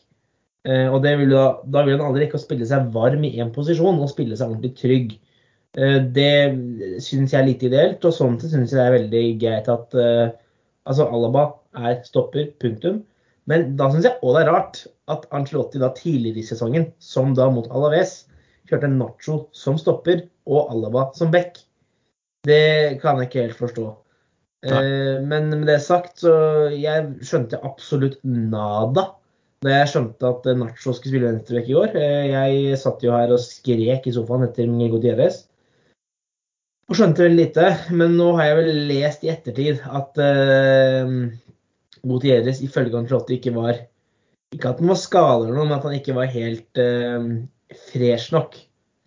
Eh, 0.67 0.87
og 0.91 1.03
det 1.05 1.15
vil 1.21 1.33
da, 1.33 1.45
da 1.65 1.85
vil 1.87 1.99
han 1.99 2.09
aldri 2.09 2.25
rekke 2.25 2.39
å 2.39 2.43
spille 2.43 2.67
seg 2.69 2.91
varm 2.95 3.25
i 3.27 3.37
én 3.39 3.53
posisjon 3.55 4.01
og 4.03 4.11
spille 4.11 4.39
seg 4.39 4.51
ordentlig 4.51 4.75
trygg. 4.81 5.15
Eh, 5.79 6.01
det 6.15 6.33
syns 7.05 7.35
jeg 7.35 7.41
er 7.41 7.47
lite 7.47 7.69
ideelt, 7.69 8.05
og 8.09 8.17
sånn 8.17 8.39
sett 8.41 8.55
syns 8.55 8.73
jeg 8.73 8.81
det 8.81 8.87
er 8.87 8.97
veldig 8.97 9.25
greit 9.43 9.71
at 9.73 9.95
eh, 9.99 10.27
altså 10.89 11.09
Alaba 11.13 11.45
er 11.79 12.01
stopper, 12.09 12.51
punktum. 12.63 13.03
Men 13.49 13.77
da 13.79 13.89
syns 13.93 14.09
jeg 14.09 14.19
òg 14.21 14.37
det 14.37 14.43
er 14.43 14.51
rart 14.53 14.83
at 15.13 15.29
Angelotti 15.33 15.81
da 15.81 15.93
tidligere 15.97 16.43
i 16.43 16.49
sesongen, 16.49 16.91
som 17.01 17.33
da 17.37 17.49
mot 17.53 17.71
Alaves, 17.73 18.27
kjørte 18.69 18.91
Nacho 18.93 19.39
som 19.57 19.79
stopper 19.81 20.27
og 20.49 20.75
Alaba 20.75 21.09
som 21.17 21.33
back. 21.33 21.63
Det 22.45 22.99
kan 23.03 23.19
jeg 23.19 23.31
ikke 23.31 23.47
helt 23.47 23.61
forstå. 23.63 23.87
Eh, 24.67 25.21
men 25.23 25.53
med 25.53 25.69
det 25.71 25.79
sagt, 25.85 26.25
så 26.25 26.35
jeg 26.75 27.07
skjønte 27.23 27.61
absolutt 27.65 28.19
nada 28.27 29.13
da 29.65 29.75
jeg 29.75 29.91
skjønte 29.91 30.29
at 30.29 30.49
Nacho 30.59 30.93
skulle 30.95 31.11
spille 31.11 31.31
venstreback 31.33 31.71
i 31.71 31.77
år. 31.79 31.95
Eh, 31.99 32.27
jeg 32.31 32.79
satt 32.79 33.03
jo 33.03 33.15
her 33.15 33.33
og 33.35 33.43
skrek 33.43 34.07
i 34.07 34.15
sofaen 34.15 34.47
etter 34.47 34.71
Miguel 34.71 34.95
Gutierrez. 34.95 35.43
Og 36.89 36.97
skjønte 36.97 37.25
veldig 37.27 37.43
lite. 37.43 37.67
Men 37.91 38.15
nå 38.21 38.31
har 38.39 38.51
jeg 38.51 38.59
vel 38.61 38.83
lest 38.89 39.27
i 39.27 39.33
ettertid 39.33 39.83
at 39.85 40.23
uh, 40.23 41.11
Gutierrez 42.07 42.63
ifølge 42.65 42.97
Ancelotti 43.03 43.37
ikke 43.37 43.53
var 43.57 43.83
Ikke 44.55 44.71
at 44.71 44.79
han 44.81 44.89
var 44.89 44.97
skada 44.97 45.43
eller 45.43 45.59
noe, 45.59 45.67
men 45.69 45.77
at 45.77 45.85
han 45.85 45.99
ikke 45.99 46.15
var 46.17 46.31
helt 46.33 46.81
uh, 46.81 47.27
fresh 47.91 48.33
nok, 48.33 48.55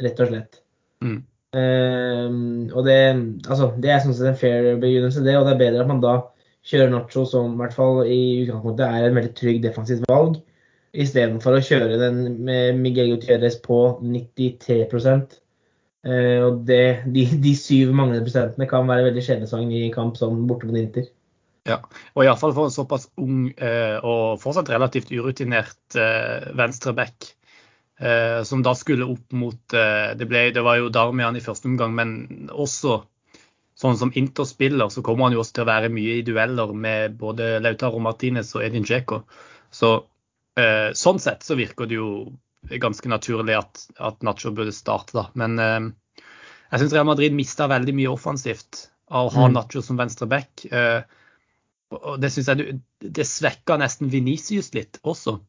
rett 0.04 0.20
og 0.22 0.30
slett. 0.30 0.60
Mm. 1.02 1.18
Uh, 1.56 2.68
og 2.76 2.86
det, 2.86 3.00
altså, 3.48 3.72
det 3.82 3.90
er 3.90 4.04
sånn 4.04 4.14
sett 4.20 4.30
en 4.36 4.38
fair 4.38 4.70
begynnelse, 4.84 5.24
det. 5.26 5.40
Og 5.40 5.48
det 5.48 5.56
er 5.56 5.64
bedre 5.64 5.88
at 5.88 5.90
man 5.90 6.04
da 6.04 6.20
kjører 6.68 6.92
Nacho 6.94 7.26
som 7.30 7.56
i 7.56 7.62
hvert 7.62 7.76
fall 7.76 8.02
i 8.06 8.22
utgangspunktet 8.44 8.86
er 8.88 9.08
en 9.08 9.18
veldig 9.18 9.34
trygg 9.38 9.62
defensivt 9.64 10.08
valg, 10.12 10.40
istedenfor 10.92 11.58
å 11.58 11.64
kjøre 11.64 12.00
den 12.02 12.20
med 12.46 12.82
Miguel 12.82 13.14
Gutierrez 13.14 13.58
på 13.64 13.80
93 14.04 14.82
eh, 14.84 16.38
Og 16.44 16.62
det, 16.68 16.84
de, 17.08 17.26
de 17.46 17.56
syv 17.58 17.96
manglende 17.96 18.28
prosentene 18.28 18.68
kan 18.70 18.90
være 18.90 19.08
veldig 19.10 19.26
skjebnesvanger 19.26 19.88
i 19.88 19.94
kamp 19.96 20.20
som 20.20 20.46
borte 20.50 20.70
mot 20.70 20.80
Inter. 20.80 21.08
Ja, 21.70 21.78
og 22.18 22.26
iallfall 22.26 22.56
for 22.58 22.68
en 22.68 22.74
såpass 22.74 23.06
ung 23.22 23.52
eh, 23.54 23.98
og 24.02 24.42
fortsatt 24.42 24.72
relativt 24.74 25.12
urutinert 25.14 25.98
eh, 25.98 26.50
venstreback, 26.58 27.30
eh, 28.02 28.42
som 28.50 28.64
da 28.66 28.74
skulle 28.78 29.08
opp 29.14 29.38
mot 29.38 29.78
eh, 29.78 30.12
det, 30.18 30.28
ble, 30.30 30.48
det 30.56 30.64
var 30.66 30.80
jo 30.82 30.90
Darmian 30.94 31.38
i 31.38 31.44
første 31.46 31.70
omgang, 31.70 31.94
men 31.98 32.16
også 32.50 33.04
sånn 33.82 33.98
som 33.98 34.12
Inter 34.18 34.46
spiller, 34.46 34.92
så 34.94 35.02
kommer 35.06 35.28
han 35.28 35.36
jo 35.36 35.42
også 35.42 35.58
til 35.58 35.66
å 35.66 35.72
være 35.72 35.90
mye 35.94 36.20
i 36.20 36.26
dueller 36.26 36.74
med 36.78 37.18
både 37.20 37.56
Lautaro 37.64 38.02
Martinez 38.04 38.54
og 38.58 38.66
Edin 38.66 38.86
Djeko. 38.86 39.24
Så 39.74 39.94
eh, 40.60 40.92
sånn 40.98 41.22
sett 41.24 41.46
så 41.48 41.58
virker 41.60 41.90
det 41.90 41.98
jo 41.98 42.12
ganske 42.82 43.10
naturlig 43.10 43.58
at, 43.58 43.88
at 43.98 44.22
Nacho 44.26 44.52
burde 44.54 44.74
starte, 44.76 45.16
da. 45.18 45.26
Men 45.40 45.58
eh, 45.60 45.90
jeg 46.72 46.84
syns 46.84 46.94
Real 46.96 47.10
Madrid 47.10 47.36
mista 47.36 47.68
veldig 47.72 47.96
mye 47.98 48.12
offensivt 48.14 48.86
av 49.12 49.28
å 49.28 49.34
ha 49.36 49.48
Mm. 49.50 49.58
Nacho 49.58 49.82
som 49.84 49.98
venstreback. 50.00 50.66
Eh, 50.72 51.02
og 51.92 52.22
det 52.24 52.30
syns 52.32 52.48
jeg 52.48 52.78
det 53.02 53.26
svekka 53.28 53.76
nesten 53.82 54.12
Venicius 54.12 54.72
litt 54.78 55.02
også. 55.04 55.40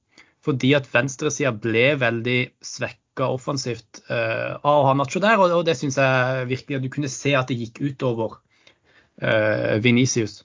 Fordi 0.42 0.72
at 0.74 0.88
venstresida 0.90 1.52
ble 1.54 1.92
veldig 2.00 2.40
svekka 2.64 3.01
offensivt 3.20 4.00
uh, 4.08 4.56
av 4.62 4.78
å 4.80 4.86
ha 4.88 4.94
Nacho 4.96 5.20
der, 5.20 5.36
og, 5.36 5.52
og 5.58 5.66
det 5.68 5.76
syns 5.76 5.98
jeg 6.00 6.48
virkelig 6.48 6.78
at 6.78 6.86
du 6.86 6.88
kunne 6.88 7.12
se 7.12 7.34
at 7.36 7.52
det 7.52 7.58
gikk 7.60 7.82
utover 7.84 8.38
uh, 9.20 9.76
Venicius. 9.84 10.42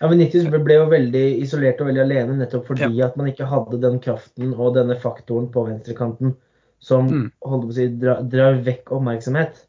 Ja, 0.00 0.08
Venitius 0.08 0.48
ble 0.48 0.76
jo 0.78 0.88
veldig 0.88 1.24
isolert 1.42 1.80
og 1.82 1.90
veldig 1.90 2.04
alene 2.04 2.36
nettopp 2.38 2.68
fordi 2.70 3.02
at 3.02 3.16
man 3.18 3.28
ikke 3.32 3.48
hadde 3.50 3.80
den 3.82 3.98
kraften 4.00 4.54
og 4.54 4.76
denne 4.76 4.96
faktoren 5.02 5.50
på 5.52 5.66
venstrekanten 5.66 6.36
som 6.78 7.08
Mm. 7.10 7.30
holdt 7.42 7.64
på 7.66 7.72
å 7.72 7.74
si, 7.74 7.86
dra, 7.98 8.20
drar 8.22 8.60
vekk 8.62 8.92
oppmerksomhet. 8.94 9.64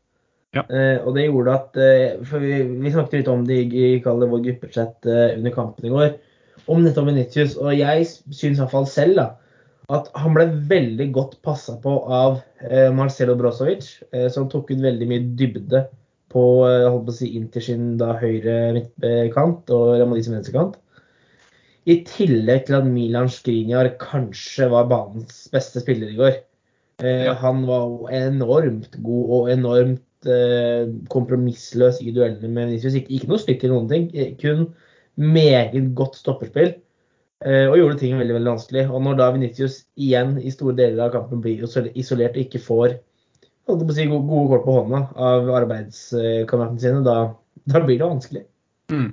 Ja. 0.53 0.63
Eh, 0.69 0.97
og 1.05 1.15
det 1.15 1.27
gjorde 1.27 1.53
at 1.53 1.77
eh, 1.77 2.23
For 2.25 2.41
vi, 2.41 2.63
vi 2.81 2.89
snakket 2.89 3.19
litt 3.19 3.27
om 3.29 3.43
det 3.45 3.57
i, 3.67 3.93
i 3.93 4.01
det 4.01 4.29
vår 4.31 4.41
gruppechat 4.45 5.05
eh, 5.05 5.37
under 5.37 5.53
kampen 5.53 5.85
i 5.85 5.93
går, 5.93 6.15
om 6.69 6.81
nettopp 6.83 7.09
Venitius. 7.09 7.57
Og 7.57 7.73
jeg 7.77 8.05
syns 8.05 8.61
iallfall 8.61 8.87
selv 8.89 9.17
da, 9.17 9.27
at 9.89 10.09
han 10.21 10.35
ble 10.35 10.45
veldig 10.69 11.07
godt 11.15 11.39
passa 11.45 11.75
på 11.81 11.95
av 12.13 12.39
eh, 12.67 12.89
Marcelo 12.93 13.33
Brozovic, 13.39 13.87
eh, 14.13 14.27
som 14.33 14.49
tok 14.51 14.69
ut 14.71 14.83
veldig 14.83 15.07
mye 15.09 15.23
dybde 15.39 15.85
på 16.29 16.43
eh, 16.67 16.85
holdt 16.85 17.07
på 17.07 17.15
å 17.15 17.17
si, 17.17 17.31
inntil 17.39 17.65
sin 17.65 17.87
da 17.97 18.13
høyre 18.21 18.59
midtkant 18.75 19.71
og 19.73 19.95
Real 19.95 20.11
Madrid 20.11 20.27
sin 20.27 20.37
venstrekant. 20.37 20.77
I 21.89 21.95
tillegg 22.05 22.67
til 22.67 22.77
at 22.77 22.85
Milan 22.85 23.31
Skriniar 23.33 23.89
kanskje 24.01 24.67
var 24.69 24.89
banens 24.91 25.47
beste 25.53 25.81
spiller 25.81 26.11
i 26.13 26.19
går. 26.19 26.35
Eh, 27.01 27.25
Ja. 27.29 27.33
Han 27.41 27.63
var 27.65 28.11
enormt 28.13 28.99
god 29.01 29.33
og 29.37 29.49
enormt 29.53 30.29
eh, 30.29 30.85
kompromissløs 31.09 32.01
i 32.03 32.11
duellene 32.13 32.51
med 32.51 32.69
Vinicius. 32.73 32.99
Ikke, 32.99 33.15
ikke 33.15 33.31
noe 33.31 33.41
stygt 33.41 33.65
i 33.65 33.71
noen 33.71 33.89
ting, 33.89 34.09
eh, 34.13 34.35
kun 34.37 34.67
meget 35.17 35.95
godt 35.97 36.19
stopperspill. 36.19 36.75
Eh, 37.45 37.67
Og 37.69 37.77
gjorde 37.79 37.99
ting 38.01 38.17
veldig 38.19 38.35
veldig 38.37 38.53
vanskelig. 38.53 38.85
Og 38.89 39.03
når 39.05 39.19
da 39.19 39.29
Vinicius 39.35 39.83
igjen 39.99 40.37
i 40.41 40.51
store 40.53 40.75
deler 40.77 41.07
av 41.07 41.13
kampen 41.15 41.43
blir 41.43 41.63
isol- 41.67 41.91
isolert 41.93 42.37
og 42.37 42.43
ikke 42.45 42.63
får 42.63 42.97
si, 43.69 44.05
gode, 44.09 44.47
kort 44.49 44.65
på 44.65 44.75
hånda 44.79 45.01
av 45.13 45.49
arbeidskameratene 45.61 46.81
sine, 46.81 47.03
da, 47.05 47.17
da 47.69 47.81
blir 47.85 47.99
det 47.99 48.07
vanskelig. 48.07 48.45
Mm. 48.89 49.11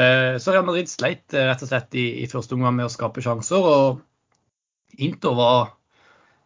Eh, 0.00 0.36
så 0.40 0.54
Real 0.54 0.64
Madrid 0.64 0.88
sleit 0.88 1.34
eh, 1.34 1.50
rett 1.50 1.64
og 1.64 1.68
slett 1.68 1.98
i, 1.98 2.06
i 2.22 2.30
første 2.30 2.56
omgang 2.56 2.78
med 2.78 2.88
å 2.88 2.92
skape 2.92 3.20
sjanser, 3.24 3.60
og 3.60 5.00
Inter 5.00 5.36
var 5.36 5.74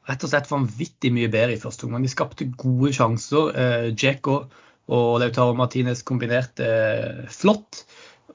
rett 0.08 0.24
og 0.26 0.32
slett 0.32 0.50
vanvittig 0.50 1.12
mye 1.14 1.30
bedre 1.32 1.54
i 1.54 1.60
første 1.60 1.86
omgang. 1.86 2.04
De 2.04 2.12
skapte 2.12 2.48
gode 2.60 2.92
sjanser. 2.96 3.54
Eh, 3.56 3.86
Dzeko 3.96 4.40
og 4.92 5.12
Lautaro 5.22 5.54
Martinez 5.56 6.02
kombinerte 6.04 6.66
flott. 7.32 7.84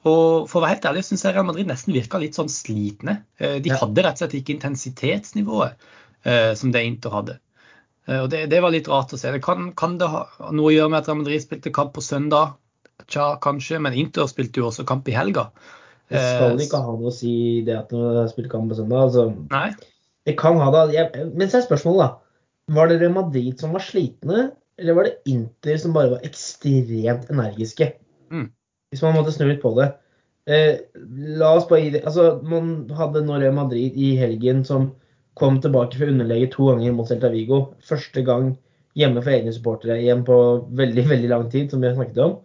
Og 0.00 0.48
for 0.48 0.60
å 0.60 0.64
være 0.64 0.76
helt 0.76 0.88
ærlig 0.88 1.04
syns 1.04 1.26
jeg 1.26 1.34
Real 1.34 1.46
Madrid 1.48 1.68
nesten 1.68 1.92
virka 1.92 2.20
litt 2.22 2.38
sånn 2.38 2.48
slitne. 2.52 3.20
Eh, 3.40 3.58
de 3.60 3.72
hadde 3.74 4.04
rett 4.04 4.16
og 4.16 4.22
slett 4.22 4.36
ikke 4.38 4.54
intensitetsnivået 4.56 5.76
eh, 6.24 6.52
som 6.56 6.72
det 6.72 6.84
Inter 6.88 7.12
hadde. 7.12 7.36
Eh, 8.06 8.22
og 8.22 8.30
det, 8.32 8.46
det 8.52 8.62
var 8.64 8.72
litt 8.72 8.88
rart 8.88 9.12
å 9.12 9.20
se. 9.20 9.32
Det 9.34 9.42
kan, 9.44 9.72
kan 9.76 9.98
det 10.00 10.08
ha 10.08 10.24
noe 10.48 10.70
å 10.70 10.74
gjøre 10.74 10.94
med 10.94 11.02
at 11.02 11.10
Real 11.10 11.20
Madrid 11.20 11.44
spilte 11.44 11.74
kamp 11.76 11.92
på 11.96 12.04
søndag? 12.04 12.56
Tja, 13.10 13.34
kanskje, 13.44 13.80
men 13.82 13.96
Inter 13.98 14.28
spilte 14.30 14.62
jo 14.62 14.70
også 14.70 14.86
kamp 14.88 15.08
i 15.10 15.16
helga. 15.16 15.50
Det 16.10 16.20
skal 16.24 16.62
ikke 16.64 16.80
ha 16.82 16.94
noe 16.96 17.10
å 17.12 17.14
si 17.14 17.32
det 17.66 17.76
at 17.76 17.92
de 17.92 18.00
har 18.02 18.30
spilt 18.32 18.50
kamp 18.52 18.72
på 18.72 18.78
søndag. 18.80 19.04
Altså, 19.08 19.28
Nei. 19.52 19.68
det 20.26 20.34
kan 20.40 20.58
ha 20.58 20.70
det. 20.74 20.86
Jeg, 20.96 21.28
men 21.34 21.50
så 21.50 21.60
er 21.60 21.68
spørsmålet, 21.68 22.08
da. 22.08 22.74
Var 22.74 22.90
det 22.90 22.96
Real 23.02 23.14
Madrid 23.14 23.60
som 23.62 23.74
var 23.74 23.84
slitne, 23.84 24.48
eller 24.80 24.96
var 24.96 25.06
det 25.06 25.18
Inter 25.30 25.78
som 25.82 25.94
bare 25.94 26.14
var 26.14 26.26
ekstremt 26.26 27.30
energiske? 27.32 27.92
Mm. 28.30 28.48
Hvis 28.90 29.02
man 29.06 29.14
måtte 29.16 29.34
snu 29.34 29.46
litt 29.48 29.62
på 29.62 29.72
det. 29.78 29.92
Eh, 30.50 30.80
la 31.40 31.52
oss 31.56 31.68
bare 31.68 31.84
gi 31.84 31.92
det 31.94 32.04
Altså, 32.08 32.40
man 32.42 32.88
hadde 32.96 33.22
Real 33.28 33.54
Madrid 33.54 33.94
i 33.94 34.14
helgen 34.18 34.64
som 34.66 34.90
kom 35.38 35.60
tilbake 35.62 35.96
fra 35.96 36.08
underlege 36.10 36.50
to 36.52 36.66
ganger 36.70 36.96
mot 36.96 37.08
Celta 37.08 37.30
Vigo. 37.32 37.60
Første 37.86 38.24
gang 38.26 38.54
hjemme 38.98 39.22
for 39.22 39.32
egne 39.32 39.52
supportere 39.54 40.00
igjen 40.00 40.24
på 40.26 40.36
veldig, 40.76 41.04
veldig 41.12 41.30
lang 41.30 41.46
tid, 41.52 41.70
som 41.70 41.80
vi 41.80 41.88
har 41.88 41.94
snakket 41.94 42.24
om. 42.24 42.40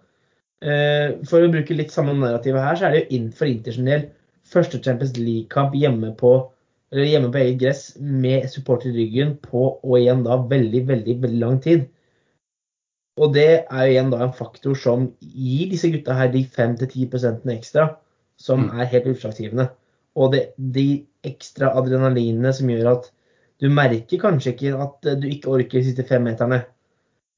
Eh, 0.66 1.18
for 1.28 1.44
å 1.44 1.50
bruke 1.52 1.78
litt 1.78 1.94
samme 1.94 2.14
narrativet 2.20 2.64
her, 2.64 2.78
så 2.78 2.88
er 2.88 2.94
det 2.94 3.02
jo 3.04 3.18
inn 3.18 3.32
for 3.34 3.50
Inter 3.50 3.82
del 3.90 4.06
første 4.46 4.80
Champions 4.84 5.16
League-kamp 5.18 5.74
hjemme 5.78 6.14
på 6.20 6.36
eller 6.94 7.10
hjemme 7.10 7.32
på 7.34 7.42
eget 7.42 7.60
gress 7.64 7.84
med 8.00 8.46
supporter 8.52 8.92
i 8.92 8.96
ryggen 9.00 9.36
på 9.44 9.66
og 9.82 9.96
igjen 9.98 10.24
da 10.26 10.38
veldig, 10.38 10.86
veldig, 10.88 11.16
veldig 11.24 11.42
lang 11.42 11.58
tid. 11.64 11.88
Og 13.16 13.32
det 13.36 13.48
er 13.48 13.86
jo 13.86 13.94
igjen 13.94 14.12
da 14.12 14.22
en 14.26 14.36
faktor 14.36 14.76
som 14.80 15.08
gir 15.22 15.70
disse 15.72 15.92
gutta 15.94 16.18
her 16.18 16.32
de 16.34 16.44
5-10% 16.58 17.48
ekstra, 17.54 17.90
som 18.36 18.68
er 18.74 18.90
helt 18.92 19.08
utslagsgivende. 19.14 19.70
Og 20.20 20.34
det, 20.34 20.42
de 20.58 21.06
ekstra 21.28 21.72
adrenalinene 21.80 22.52
som 22.56 22.72
gjør 22.72 22.92
at 22.92 23.12
du 23.64 23.70
merker 23.72 24.20
kanskje 24.20 24.52
ikke 24.52 24.74
at 24.84 25.08
du 25.22 25.30
ikke 25.30 25.54
orker 25.56 25.80
de 25.80 25.86
siste 25.88 26.04
femmeterne. 26.08 26.66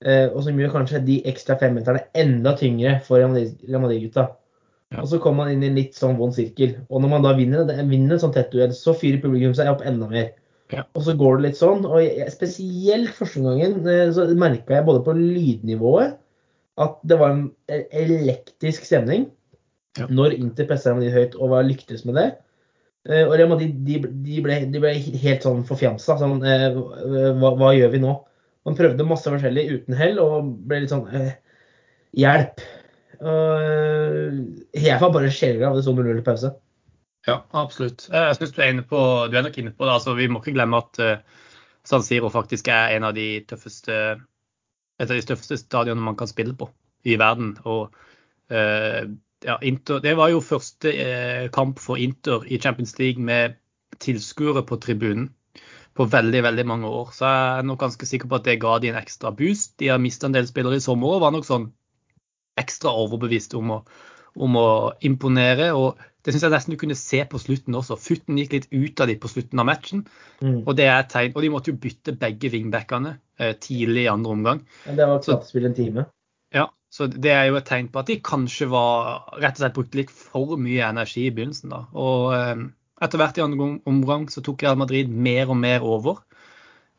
Eh, 0.05 0.25
og 0.29 0.43
som 0.45 0.57
gjør 0.57 0.73
kanskje 0.73 1.03
de 1.05 1.19
ekstra 1.29 1.57
femmeterne 1.61 2.03
enda 2.17 2.53
tyngre 2.57 2.97
for 3.05 3.21
Real 3.21 3.33
Madrid-gutta. 3.33 4.27
Ja. 4.93 5.01
Og 5.01 5.09
så 5.11 5.19
kommer 5.21 5.45
man 5.45 5.53
inn 5.53 5.65
i 5.65 5.69
en 5.69 5.77
litt 5.77 5.97
sånn 5.97 6.17
vond 6.17 6.33
sirkel. 6.33 6.77
Og 6.89 7.01
når 7.03 7.11
man 7.11 7.25
da 7.25 7.33
vinner, 7.37 7.69
vinner 7.89 8.15
en 8.15 8.21
sånn 8.23 8.33
tett 8.35 8.53
duell, 8.53 8.73
så 8.73 8.95
fyrer 8.97 9.21
publikum 9.21 9.55
seg 9.57 9.69
opp 9.71 9.83
enda 9.85 10.09
mer. 10.09 10.29
Ja. 10.73 10.83
Og 10.97 11.05
så 11.05 11.13
går 11.15 11.37
det 11.37 11.45
litt 11.47 11.59
sånn. 11.59 11.85
Og 11.87 12.01
jeg, 12.03 12.27
spesielt 12.33 13.13
første 13.15 13.43
gangen 13.45 13.79
eh, 13.87 14.09
så 14.15 14.25
merka 14.35 14.75
jeg 14.77 14.87
både 14.87 15.03
på 15.05 15.15
lydnivået 15.15 16.17
at 16.77 16.97
det 17.09 17.17
var 17.17 17.33
en 17.33 17.45
elektrisk 17.89 18.85
stemning 18.85 19.29
Ja. 19.97 20.05
når 20.13 20.35
Inter 20.37 20.67
pressa 20.69 20.91
Real 20.91 20.99
Madrid 20.99 21.15
høyt 21.15 21.37
og 21.39 21.49
var 21.55 21.65
lyktes 21.65 22.03
med 22.05 22.19
det. 22.19 22.27
Eh, 23.09 23.23
Og 23.25 23.33
de, 23.59 23.69
de, 23.87 23.95
de, 24.27 24.41
ble, 24.45 24.59
de 24.69 24.81
ble 24.83 24.91
helt 24.99 25.45
sånn 25.47 25.63
forfjamsa. 25.65 26.19
Sånn, 26.19 26.43
eh, 26.45 26.75
hva, 27.39 27.55
hva 27.57 27.71
gjør 27.73 27.95
vi 27.95 28.03
nå? 28.03 28.13
Man 28.67 28.75
prøvde 28.77 29.07
masse 29.07 29.31
forskjellig 29.31 29.63
uten 29.71 29.95
hell 29.95 30.19
og 30.19 30.51
ble 30.67 30.83
litt 30.83 30.91
sånn 30.91 31.07
Hjelp! 32.17 32.61
Jeg 33.17 34.99
var 35.01 35.11
bare 35.13 35.31
sjeleglad 35.33 35.71
av 35.71 35.77
det 35.79 35.83
sto 35.85 35.93
0-0 35.97 36.19
i 36.19 36.25
pause. 36.25 36.51
Ja, 37.27 37.41
absolutt. 37.51 38.07
Eh, 38.13 38.27
Jeg 38.29 38.35
synes 38.35 38.51
du 38.55 38.61
er 38.61 38.71
inne 38.71 38.85
på, 38.87 38.99
du 39.31 39.35
er 39.37 39.43
nok 39.43 39.57
inne 39.57 39.73
på 39.75 39.85
det. 39.85 39.93
Altså, 39.93 40.13
vi 40.15 40.27
må 40.31 40.39
ikke 40.39 40.55
glemme 40.55 40.79
at 40.79 40.99
uh, 41.03 41.43
San 41.83 42.03
Siro 42.03 42.29
faktisk 42.31 42.67
er 42.71 42.95
en 42.95 43.03
av 43.03 43.15
de 43.15 43.43
tøffeste, 43.49 43.93
et 44.99 45.09
av 45.09 45.15
de 45.15 45.25
tøffeste 45.27 45.57
stadionene 45.59 46.05
man 46.05 46.17
kan 46.19 46.27
spille 46.31 46.55
på 46.55 46.69
i 47.03 47.17
verden. 47.19 47.57
Og 47.65 47.91
uh, 48.51 49.03
ja, 49.43 49.57
Inter, 49.61 49.99
det 49.99 50.15
var 50.17 50.31
jo 50.31 50.39
første 50.43 50.93
uh, 50.95 51.49
kamp 51.51 51.79
for 51.83 51.99
Inter 51.99 52.47
i 52.47 52.61
Champions 52.63 52.97
League 52.99 53.23
med 53.23 53.59
tilskuere 53.99 54.63
på 54.65 54.79
tribunen 54.79 55.33
på 55.97 56.05
veldig 56.05 56.43
veldig 56.43 56.65
mange 56.69 56.87
år. 56.87 57.11
Så 57.13 57.25
jeg 57.25 57.59
er 57.59 57.61
nok 57.65 57.79
ganske 57.81 58.05
sikker 58.05 58.29
på 58.29 58.37
at 58.37 58.45
det 58.45 58.59
ga 58.61 58.77
de 58.79 58.91
en 58.91 58.99
ekstra 58.99 59.31
boost. 59.33 59.79
De 59.81 59.89
har 59.89 59.97
mista 59.97 60.27
en 60.27 60.35
del 60.35 60.47
spillere 60.47 60.77
i 60.77 60.83
sommer 60.83 61.15
og 61.15 61.23
var 61.23 61.33
nok 61.33 61.47
sånn 61.47 61.71
ekstra 62.61 62.93
overbevist 62.93 63.55
om 63.57 63.71
å, 63.73 63.79
om 64.37 64.59
å 64.61 64.67
imponere. 65.09 65.71
og 65.73 65.97
Det 66.27 66.33
syns 66.35 66.43
jeg 66.43 66.51
nesten 66.51 66.73
du 66.75 66.79
kunne 66.81 66.95
se 66.99 67.21
på 67.31 67.39
slutten 67.39 67.75
også. 67.79 67.95
Futten 68.03 68.35
gikk 68.41 68.51
litt 68.57 68.65
ut 68.73 68.99
av 68.99 69.07
de 69.07 69.13
på 69.15 69.29
slutten 69.31 69.61
av 69.63 69.67
matchen. 69.69 70.01
Mm. 70.41 70.65
Og 70.65 70.73
det 70.75 70.89
er 70.89 70.97
et 70.99 71.13
tegn, 71.13 71.31
og 71.31 71.45
de 71.45 71.51
måtte 71.53 71.71
jo 71.71 71.79
bytte 71.79 72.17
begge 72.19 72.49
wingbackene 72.51 73.13
eh, 73.39 73.53
tidlig 73.63 74.03
i 74.03 74.09
andre 74.11 74.33
omgang. 74.35 74.59
Men 74.89 74.97
det 74.99 75.07
var 75.07 75.21
knapt 75.23 75.47
spill 75.47 75.69
en 75.69 75.77
time. 75.77 76.03
Ja, 76.51 76.65
så 76.91 77.07
Det 77.07 77.31
er 77.31 77.45
jo 77.47 77.55
et 77.55 77.69
tegn 77.69 77.87
på 77.93 78.01
at 78.01 78.11
de 78.11 78.17
kanskje 78.19 78.67
var 78.73 79.29
rett 79.39 79.55
og 79.55 79.61
slett 79.61 79.77
brukte 79.77 80.01
litt 80.01 80.11
for 80.11 80.59
mye 80.59 80.83
energi 80.89 81.29
i 81.29 81.31
begynnelsen. 81.31 81.71
da. 81.71 81.85
Og 81.95 82.35
eh, 82.35 82.65
etter 83.07 83.21
hvert 83.21 83.39
i 83.39 83.45
andre 83.45 83.69
omgang 83.87 84.27
så 84.33 84.43
tok 84.43 84.65
Real 84.67 84.75
Madrid 84.83 85.07
mer 85.07 85.53
og 85.53 85.59
mer 85.61 85.85
over. 85.87 86.19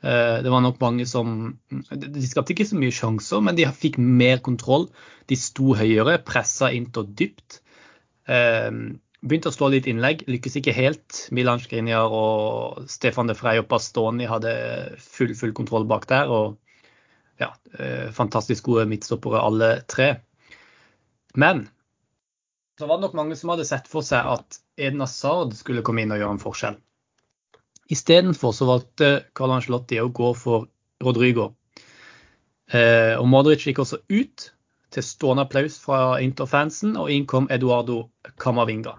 Eh, 0.01 0.39
det 0.41 0.53
var 0.55 0.63
nok 0.65 0.81
mange 0.81 1.05
som 1.11 1.59
De 1.69 2.25
skapte 2.25 2.55
ikke 2.55 2.69
så 2.71 2.79
mye 2.81 2.95
sjanser, 2.95 3.45
men 3.45 3.61
de 3.61 3.69
fikk 3.69 4.01
mer 4.01 4.41
kontroll. 4.41 4.89
De 5.29 5.37
sto 5.37 5.75
høyere, 5.77 6.17
pressa 6.25 6.73
Inter 6.73 7.05
dypt. 7.05 7.61
Begynte 9.19 9.51
å 9.51 9.55
slå 9.55 9.73
litt 9.73 9.89
innlegg, 9.91 10.23
lykkes 10.31 10.61
ikke 10.61 10.77
helt. 10.77 11.25
Milan 11.35 11.59
Skriniar 11.59 12.13
og 12.15 12.85
Stefan 12.91 13.31
de 13.31 13.35
Frey 13.35 13.59
og 13.59 13.67
Bastoni 13.71 14.29
hadde 14.31 14.53
full, 15.03 15.35
full 15.35 15.55
kontroll 15.57 15.89
bak 15.91 16.07
der. 16.11 16.31
og 16.31 16.59
ja, 17.39 17.53
eh, 17.79 18.11
fantastisk 18.11 18.67
gode 18.67 18.87
midtstoppere 18.91 19.41
alle 19.41 19.83
tre. 19.87 20.17
Men 21.35 21.69
så 22.79 22.87
var 22.87 22.99
det 22.99 23.09
nok 23.09 23.16
mange 23.19 23.37
som 23.37 23.51
hadde 23.51 23.66
sett 23.66 23.88
for 23.90 24.07
seg 24.07 24.27
at 24.27 24.59
Eden 24.79 25.03
Hazard 25.03 25.55
skulle 25.59 25.83
komme 25.87 26.03
inn 26.03 26.14
og 26.14 26.21
gjøre 26.21 26.37
en 26.37 26.42
forskjell. 26.42 26.77
Istedenfor 27.90 28.53
så 28.55 28.69
valgte 28.69 29.09
Carl 29.38 29.55
Angelotti 29.57 29.99
å 30.03 30.11
gå 30.14 30.33
for 30.38 30.69
Rodrigo. 31.03 31.53
Eh, 32.71 33.14
og 33.16 33.27
Modric 33.31 33.64
gikk 33.66 33.81
også 33.83 34.03
ut 34.12 34.51
til 34.95 35.05
stående 35.05 35.47
applaus 35.47 35.79
fra 35.81 36.19
Inter-fansen, 36.23 36.97
og 37.01 37.11
inn 37.12 37.27
kom 37.29 37.49
Eduardo 37.51 38.09
Camavinga. 38.40 38.99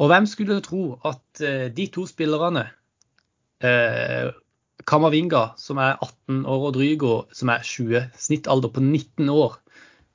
Og 0.00 0.08
hvem 0.08 0.26
skulle 0.28 0.60
tro 0.64 0.84
at 1.04 1.42
eh, 1.44 1.66
de 1.76 1.86
to 1.92 2.06
spillerne 2.08 2.64
eh, 3.60 4.30
Kamavinga, 4.88 5.50
som 5.60 5.80
er 5.82 5.98
18, 6.00 6.44
år, 6.48 6.62
og 6.70 6.76
Drygo, 6.78 7.16
som 7.36 7.52
er 7.52 7.64
20, 7.66 8.06
snittalder 8.16 8.72
på 8.72 8.80
19 8.80 9.28
år, 9.28 9.58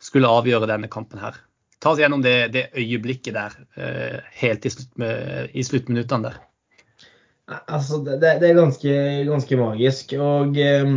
skulle 0.02 0.32
avgjøre 0.32 0.70
denne 0.72 0.90
kampen 0.92 1.22
her. 1.22 1.38
Ta 1.80 1.94
oss 1.94 2.02
gjennom 2.02 2.24
det, 2.26 2.50
det 2.56 2.70
øyeblikket 2.74 3.38
der, 3.38 3.56
eh, 3.78 4.20
helt 4.42 4.66
i, 4.66 4.74
slutt, 4.74 4.90
i 5.54 5.64
sluttminuttene 5.64 6.32
der. 6.32 6.42
Altså, 7.70 8.02
det, 8.02 8.18
det 8.42 8.50
er 8.50 8.58
ganske, 8.58 8.94
ganske 9.28 9.60
magisk. 9.60 10.16
Og 10.18 10.58
eh, 10.58 10.96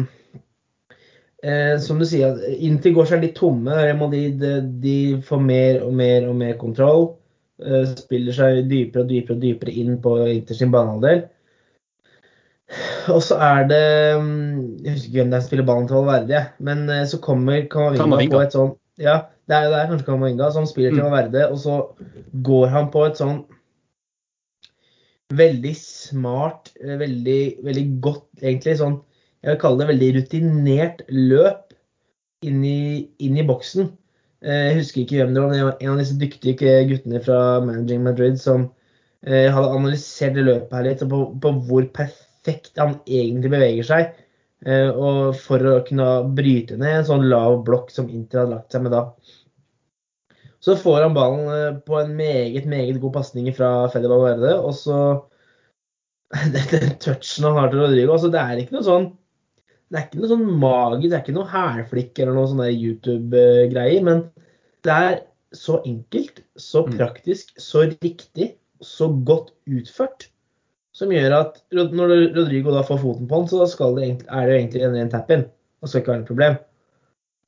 eh, 1.44 1.74
som 1.84 2.00
du 2.00 2.08
sier, 2.08 2.40
Inter 2.56 2.96
går 2.96 3.10
seg 3.10 3.26
litt 3.26 3.36
tomme. 3.36 3.74
Real 3.76 4.00
Madrid 4.00 4.40
de, 4.40 4.54
de 4.80 4.98
får 5.28 5.44
mer 5.44 5.82
og 5.84 5.92
mer 5.98 6.30
og 6.30 6.38
mer 6.40 6.56
kontroll. 6.60 7.10
Eh, 7.58 7.88
spiller 7.98 8.34
seg 8.36 8.60
dypere 8.70 9.02
og 9.02 9.08
dypere 9.10 9.34
og 9.34 9.42
dypere 9.42 9.72
inn 9.80 9.96
på 10.02 10.12
Inter 10.30 10.54
sin 10.54 10.70
banehalvdel. 10.70 11.24
Og 13.10 13.22
så 13.24 13.38
er 13.40 13.62
det 13.70 13.84
mm, 14.20 14.84
Jeg 14.84 14.92
husker 14.92 15.08
ikke 15.08 15.16
hvem 15.22 15.30
det 15.32 15.38
er 15.38 15.40
som 15.42 15.48
spiller 15.48 15.66
ballen 15.66 15.88
til 15.88 15.96
Valverde, 15.96 16.42
men 16.68 16.84
eh, 16.92 17.06
så 17.08 17.18
kommer 17.24 17.64
Camavinga. 17.72 18.30
på 18.36 18.42
et 18.44 18.54
sånn 18.54 18.74
Ja, 19.00 19.16
det 19.48 19.56
er, 19.56 19.70
det 19.72 19.78
er 19.80 19.88
kanskje 19.90 20.06
Kamavinga 20.10 20.50
som 20.54 20.66
spiller 20.68 20.92
til 20.94 21.00
Mm. 21.02 21.06
Valverde, 21.08 21.46
og 21.50 21.58
så 21.58 21.78
går 22.44 22.66
han 22.74 22.90
på 22.94 23.06
et 23.08 23.18
sånn 23.18 23.40
veldig 25.38 25.74
smart, 25.76 26.70
eh, 26.80 26.96
veldig, 27.00 27.40
veldig 27.64 27.86
godt, 28.04 28.26
egentlig 28.42 28.78
sånn 28.80 29.00
Jeg 29.42 29.52
vil 29.54 29.60
kalle 29.62 29.78
det 29.82 29.88
veldig 29.92 30.10
rutinert 30.18 31.02
løp 31.14 31.74
inn 32.42 32.62
i, 32.66 33.08
inn 33.22 33.36
i 33.38 33.44
boksen. 33.46 33.90
Eh, 34.42 34.64
Jeg 34.68 34.76
husker 34.78 35.00
ikke 35.02 35.18
hvem 35.20 35.34
det 35.34 35.42
var, 35.42 35.48
men 35.50 35.58
det 35.58 35.66
var 35.68 35.80
en 35.82 35.92
av 35.94 36.00
disse 36.02 36.18
dyktige 36.20 36.74
guttene 36.90 37.20
fra 37.24 37.38
Managing 37.64 38.02
Madrid 38.06 38.38
som 38.42 38.68
eh, 39.26 39.48
hadde 39.54 39.72
analysert 39.74 40.36
det 40.38 40.46
løpet 40.46 40.74
her 40.78 40.86
litt, 40.86 41.04
på, 41.10 41.20
på 41.42 41.52
hvor 41.68 41.88
perfekt 41.98 42.78
han 42.78 42.96
egentlig 43.06 43.52
beveger 43.54 43.88
seg. 43.90 44.12
eh, 44.66 44.88
Og 44.94 45.34
for 45.42 45.66
å 45.72 45.76
kunne 45.88 46.08
bryte 46.38 46.78
ned 46.78 47.00
en 47.00 47.08
sånn 47.12 47.28
lav 47.30 47.60
blokk 47.66 47.90
som 47.94 48.10
Inter 48.10 48.44
hadde 48.44 48.56
lagt 48.56 48.74
seg 48.74 48.86
med 48.86 48.94
da. 48.94 49.04
Så 50.60 50.74
får 50.78 51.02
han 51.06 51.14
ballen 51.14 51.78
på 51.86 51.98
en 52.00 52.14
meget, 52.18 52.64
meget 52.66 52.98
god 53.02 53.12
pasning 53.20 53.50
fra 53.54 53.72
Fede 53.92 54.10
Valverde, 54.10 54.56
og 54.58 54.74
så 54.74 54.98
Den 56.54 56.98
touchen 57.00 57.44
han 57.48 57.56
har 57.56 57.70
til 57.72 57.80
Rodrigo 57.80 58.12
altså 58.12 58.28
Det 58.32 58.40
er 58.42 58.58
ikke 58.60 58.74
noe 58.76 58.84
sånn 58.84 59.06
det 59.88 59.98
er 59.98 60.06
ikke 60.06 60.20
noe 60.20 60.30
sånn 60.30 60.46
magi, 60.60 61.08
det 61.08 61.16
er 61.16 61.22
ikke 61.24 61.36
noe 61.36 61.48
hælflikk 61.48 62.18
eller 62.20 62.36
noe 62.36 62.48
sånn 62.50 62.64
YouTube-greier, 62.68 64.02
men 64.04 64.24
det 64.84 64.94
er 64.94 65.14
så 65.56 65.78
enkelt, 65.88 66.42
så 66.60 66.84
Mm. 66.86 66.96
praktisk, 66.98 67.54
så 67.56 67.86
riktig, 67.88 68.56
så 68.84 69.08
godt 69.24 69.54
utført, 69.66 70.28
som 70.92 71.10
gjør 71.10 71.38
at 71.40 71.62
når 71.72 72.34
Rodrigo 72.36 72.70
da 72.74 72.82
får 72.82 73.00
foten 73.00 73.28
på 73.28 73.40
han, 73.40 73.48
så 73.48 73.64
det, 73.96 74.26
er 74.28 74.46
det 74.46 74.52
jo 74.52 74.58
egentlig 74.58 74.82
en 74.84 74.98
ren 74.98 75.10
tap-in. 75.10 75.46
Det 75.80 75.88
skal 75.88 76.02
ikke 76.02 76.12
være 76.12 76.20
noe 76.20 76.32
problem. 76.32 76.58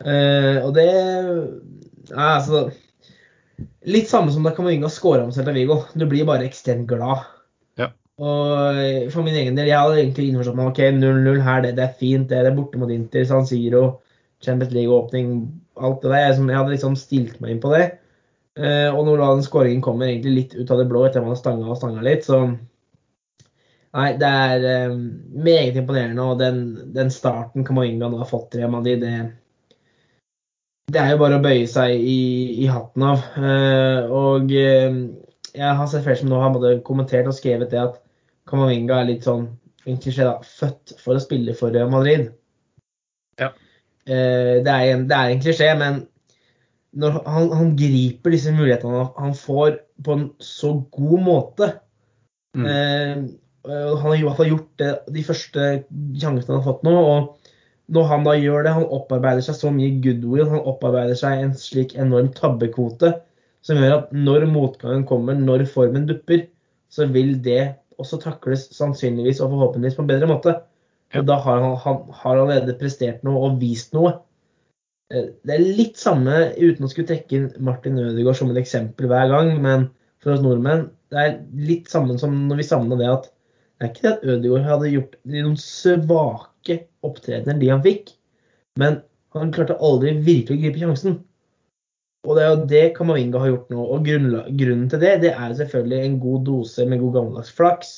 Uh, 0.01 0.65
og 0.65 0.75
det 0.75 0.87
ja, 2.09 2.39
altså 2.39 2.71
Litt 3.85 4.09
samme 4.09 4.33
som 4.33 4.47
da 4.47 4.55
Camavinga 4.57 4.89
scora 4.89 5.27
med 5.27 5.35
Celta 5.37 5.53
Vigo. 5.53 5.83
Du 5.93 6.07
blir 6.09 6.25
bare 6.25 6.47
ekstremt 6.49 6.87
glad. 6.89 7.27
Og 8.21 9.11
for 9.15 9.25
min 9.25 9.37
egen 9.41 9.57
del, 9.57 9.71
jeg 9.71 9.81
hadde 9.81 9.99
egentlig 10.03 10.29
innforstått 10.29 10.59
meg 10.59 10.71
ok, 10.73 10.81
0-0 10.99 11.41
her, 11.47 11.63
det, 11.65 11.75
det 11.79 11.87
er 11.87 11.99
fint. 12.01 12.29
Det, 12.29 12.43
det 12.45 12.51
er 12.53 12.59
borte 12.59 12.81
mot 12.81 12.93
Inter, 12.93 13.25
San 13.29 13.47
Siro, 13.49 13.85
Champions 14.45 14.75
League-åpning, 14.77 15.31
alt 15.81 16.03
det 16.03 16.13
der. 16.13 16.27
Jeg, 16.27 16.37
jeg 16.51 16.59
hadde 16.59 16.75
liksom 16.75 16.99
stilt 17.01 17.41
meg 17.41 17.55
inn 17.55 17.63
på 17.63 17.73
det. 17.73 17.87
Eh, 18.61 18.89
og 18.93 19.07
når 19.07 19.23
da 19.23 19.31
den 19.37 19.47
skåringen 19.47 19.85
kommer 19.85 20.11
egentlig 20.11 20.35
litt 20.37 20.59
ut 20.59 20.73
av 20.75 20.83
det 20.83 20.89
blå 20.91 21.07
etter 21.07 21.23
at 21.23 21.29
man 21.29 21.33
har 21.37 21.41
stanga 21.41 21.71
og 21.71 21.79
stanga 21.81 22.05
litt, 22.05 22.27
så 22.27 22.43
Nei, 23.91 24.13
det 24.21 24.27
er 24.29 24.65
eh, 24.71 24.93
meget 25.43 25.79
imponerende. 25.81 26.23
Og 26.23 26.39
den, 26.39 26.61
den 26.95 27.09
starten 27.11 27.65
Camavinga 27.67 28.11
nå 28.11 28.21
har 28.21 28.29
fått 28.31 28.55
i 28.55 28.61
Real 28.61 28.71
Madrid, 28.71 29.03
det, 29.03 29.81
det 30.95 31.01
er 31.01 31.15
jo 31.15 31.23
bare 31.23 31.41
å 31.41 31.43
bøye 31.43 31.67
seg 31.71 31.97
i, 31.99 32.21
i 32.63 32.69
hatten 32.71 33.07
av. 33.09 33.25
Eh, 33.41 34.13
og 34.15 34.55
eh, 34.55 35.01
jeg 35.51 35.81
har 35.81 35.91
sett 35.91 36.07
flere 36.07 36.21
som 36.21 36.31
nå 36.31 36.39
har 36.43 36.79
kommentert 36.87 37.27
og 37.31 37.35
skrevet 37.35 37.73
det 37.75 37.83
at 37.83 37.99
Camavinga 38.49 39.01
er 39.01 39.11
litt 39.11 39.27
sånn 39.29 39.49
en 39.89 39.99
klisjé, 40.01 40.25
da, 40.29 40.39
født 40.45 40.95
for 41.01 41.17
å 41.17 41.23
spille 41.23 41.55
for 41.57 41.73
Real 41.75 41.91
Madrid. 41.93 42.31
Ja. 43.41 43.51
Eh, 44.05 44.61
det, 44.65 44.71
er 44.71 44.95
en, 44.95 45.07
det 45.09 45.17
er 45.17 45.35
en 45.35 45.43
klisjé, 45.43 45.71
men 45.81 46.03
når 47.01 47.21
han, 47.25 47.53
han 47.55 47.77
griper 47.79 48.35
disse 48.35 48.53
mulighetene 48.53 49.05
han 49.17 49.37
får 49.39 49.77
på 50.03 50.17
en 50.17 50.27
så 50.43 50.75
god 50.91 51.23
måte 51.27 51.71
Mm. 52.57 52.67
eh, 52.67 53.19
Han 53.71 53.99
har 54.01 54.15
i 54.17 54.23
hvert 54.25 54.37
fall 54.41 54.49
gjort 54.51 54.71
det, 54.81 54.91
de 55.15 55.23
første 55.23 55.67
sjansene 56.19 56.57
han 56.57 56.63
har 56.63 56.65
fått 56.65 56.83
nå. 56.83 56.95
og 56.97 57.37
når 57.95 58.07
han 58.11 58.25
da 58.25 58.33
gjør 58.39 58.65
det, 58.65 58.73
han 58.75 58.87
opparbeider 58.97 59.45
seg 59.45 59.55
så 59.59 59.71
mye 59.75 60.01
goodwill, 60.03 60.49
han 60.49 60.63
opparbeider 60.73 61.15
seg 61.19 61.43
en 61.45 61.53
slik 61.59 61.95
enorm 61.99 62.33
tabbekvote 62.35 63.13
som 63.67 63.79
gjør 63.79 63.97
at 63.99 64.13
når 64.15 64.47
motgangen 64.51 65.05
kommer, 65.07 65.35
når 65.35 65.67
formen 65.69 66.07
dupper, 66.09 66.47
så 66.91 67.07
vil 67.11 67.37
det 67.43 67.77
også 68.03 68.19
takles 68.23 68.67
sannsynligvis 68.77 69.43
og 69.45 69.53
forhåpentligvis 69.55 69.99
på 69.99 70.05
en 70.05 70.11
bedre 70.11 70.29
måte. 70.31 70.57
Og 71.19 71.27
da 71.27 71.39
har 71.43 71.63
han, 71.65 71.77
han 71.85 72.03
har 72.23 72.39
allerede 72.39 72.77
prestert 72.79 73.25
noe 73.27 73.49
og 73.49 73.59
vist 73.63 73.95
noe. 73.97 74.15
Eh, 75.11 75.33
det 75.47 75.57
er 75.57 75.67
litt 75.81 75.99
samme, 75.99 76.53
uten 76.59 76.87
å 76.87 76.91
skulle 76.91 77.11
trekke 77.11 77.37
inn 77.37 77.49
Martin 77.67 77.99
Ødegaard 77.99 78.39
som 78.39 78.53
et 78.53 78.61
eksempel 78.63 79.11
hver 79.11 79.31
gang, 79.33 79.53
men 79.63 79.89
for 80.23 80.37
oss 80.37 80.45
nordmenn, 80.45 80.89
det 81.11 81.23
er 81.23 81.39
litt 81.67 81.91
samme 81.91 82.17
som 82.21 82.35
når 82.47 82.61
vi 82.61 82.69
savna 82.69 82.99
det 83.01 83.09
at 83.11 83.31
det 83.81 83.87
er 83.87 83.93
ikke 83.95 84.05
det 84.05 84.13
at 84.13 84.25
Ødegaard 84.29 84.67
hadde 84.69 84.93
gjort 84.93 85.15
noen 85.33 85.57
svake 85.59 86.75
opptredener, 87.07 87.57
de 87.57 87.71
han 87.73 87.85
fikk, 87.87 88.13
men 88.79 89.01
han 89.33 89.53
klarte 89.55 89.79
aldri 89.81 90.13
virkelig 90.21 90.59
å 90.59 90.63
gripe 90.67 90.83
sjansen. 90.83 91.15
Og 92.29 92.37
det 92.37 92.43
er 92.45 92.51
jo 92.51 92.65
det 92.69 92.83
Kamavinga 92.97 93.41
har 93.41 93.53
gjort 93.53 93.71
nå. 93.73 93.85
Og 93.95 94.05
grunnen 94.07 94.89
til 94.93 95.01
det, 95.03 95.15
det 95.25 95.33
er 95.33 95.55
selvfølgelig 95.57 96.01
en 96.05 96.19
god 96.21 96.43
dose 96.49 96.85
med 96.89 97.01
god 97.01 97.15
gammeldags 97.17 97.53
flaks, 97.57 97.93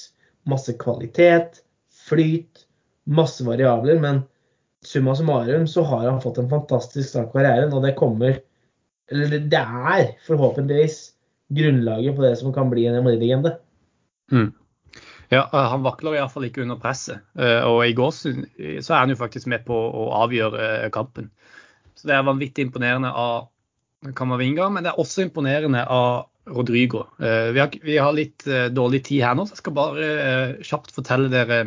masse 0.49 0.75
kvalitet, 0.79 1.63
flyt, 2.07 2.63
masse 3.11 3.43
variabler. 3.47 3.99
Men 4.03 4.23
summa 4.87 5.17
summarum 5.19 5.67
så 5.71 5.83
har 5.91 6.07
han 6.07 6.23
fått 6.23 6.39
en 6.39 6.51
fantastisk 6.53 7.09
start 7.09 7.33
på 7.33 7.41
karrieren, 7.41 7.75
og 7.75 7.85
det 7.87 7.99
kommer 7.99 8.41
Eller 9.13 9.43
det 9.51 9.59
er 9.59 10.15
forhåpentligvis 10.25 11.13
grunnlaget 11.53 12.15
på 12.17 12.23
det 12.23 12.37
som 12.39 12.53
kan 12.55 12.71
bli 12.71 12.87
en 12.87 13.03
MRI-legende. 13.05 13.57
Mm. 14.33 14.53
Ja, 15.29 15.43
han 15.53 15.83
vakler 15.85 16.17
iallfall 16.17 16.47
ikke 16.47 16.63
under 16.65 16.79
presset. 16.81 17.21
Eh, 17.37 17.61
og 17.67 17.83
i 17.85 17.93
går 17.97 18.13
så 18.15 18.95
er 18.95 18.99
han 19.03 19.13
jo 19.13 19.19
faktisk 19.19 19.51
med 19.53 19.67
på 19.67 19.75
å 19.75 20.07
avgjøre 20.23 20.63
eh, 20.85 20.91
kampen. 20.95 21.29
Så 21.99 22.09
det 22.09 22.17
er 22.17 22.25
vanvittig 22.25 22.67
imponerende 22.67 23.11
av 23.13 23.52
Kamavinga, 24.19 24.67
men 24.75 24.85
det 24.85 24.93
er 24.93 25.01
også 25.01 25.27
imponerende 25.27 25.85
av 25.87 26.27
Rodrigo. 26.51 27.05
Eh, 27.23 27.53
vi 27.55 27.62
har, 27.62 27.77
vi 27.87 28.01
har 28.03 28.17
litt 28.17 28.47
dårlig 28.75 29.05
tid 29.07 29.23
her 29.23 29.38
nå, 29.38 29.47
så 29.47 29.55
jeg 29.55 29.62
skal 29.62 29.77
bare 29.79 30.11
kjapt 30.67 30.95
fortelle 30.97 31.31
dere 31.33 31.62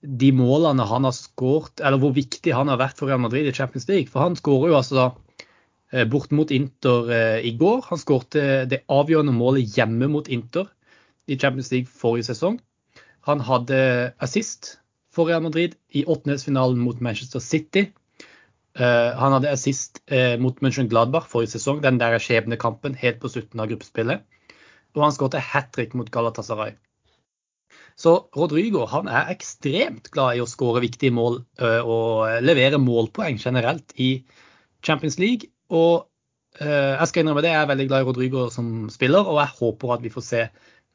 de 0.00 0.30
målene 0.32 0.86
han 0.88 1.04
har 1.04 1.14
skåret, 1.16 1.80
eller 1.84 2.00
hvor 2.00 2.14
viktig 2.16 2.54
han 2.56 2.70
har 2.72 2.80
vært 2.80 3.00
for 3.00 3.10
Real 3.10 3.20
Madrid 3.20 3.48
i 3.48 3.54
Champions 3.56 3.86
League. 3.90 4.08
For 4.08 4.24
han 4.24 4.36
skårer 4.38 4.72
jo 4.72 4.78
altså 4.78 5.06
eh, 5.92 6.06
bort 6.08 6.32
mot 6.32 6.50
Inter 6.54 7.12
eh, 7.12 7.38
i 7.44 7.52
går. 7.60 7.84
Han 7.90 8.00
skårte 8.00 8.64
det 8.70 8.82
avgjørende 8.88 9.36
målet 9.36 9.76
hjemme 9.76 10.08
mot 10.12 10.28
Inter 10.32 10.70
i 11.28 11.36
Champions 11.36 11.70
League 11.74 11.92
forrige 11.92 12.30
sesong. 12.30 12.58
Han 13.28 13.44
hadde 13.44 14.14
assist 14.24 14.78
for 15.12 15.28
Real 15.28 15.44
Madrid 15.44 15.76
i 15.92 16.06
åttendedelsfinalen 16.06 16.80
mot 16.80 17.02
Manchester 17.04 17.42
City. 17.44 17.90
Eh, 18.78 19.10
han 19.18 19.34
hadde 19.34 19.50
assist 19.50 19.98
mot 20.38 20.60
Mönchengladbach 20.62 21.26
forrige 21.30 21.56
sesong, 21.56 21.80
den 21.82 21.98
der 21.98 22.18
skjebnekampen 22.22 22.94
helt 22.98 23.18
på 23.22 23.30
slutten 23.32 23.62
av 23.62 23.70
gruppespillet. 23.70 24.22
Og 24.96 25.02
han 25.04 25.14
skårte 25.14 25.42
hat 25.42 25.72
trick 25.74 25.94
mot 25.98 26.10
Galatasaray. 26.10 26.76
Så 28.00 28.14
Rodrigo 28.34 28.86
han 28.90 29.10
er 29.10 29.30
ekstremt 29.34 30.08
glad 30.14 30.38
i 30.38 30.42
å 30.42 30.48
skåre 30.48 30.80
viktige 30.82 31.12
mål 31.14 31.42
og 31.60 32.42
levere 32.42 32.80
målpoeng 32.80 33.36
generelt 33.38 33.92
i 34.00 34.24
Champions 34.86 35.18
League. 35.20 35.50
Og 35.68 36.08
jeg 36.58 37.10
skal 37.10 37.22
innrømme 37.22 37.44
det, 37.44 37.52
jeg 37.52 37.60
er 37.60 37.70
veldig 37.70 37.86
glad 37.90 38.02
i 38.02 38.08
Rodrigo 38.08 38.48
som 38.50 38.88
spiller, 38.90 39.22
og 39.22 39.38
jeg 39.42 39.56
håper 39.60 39.94
at 39.94 40.02
vi 40.02 40.14
får 40.14 40.26
se 40.26 40.42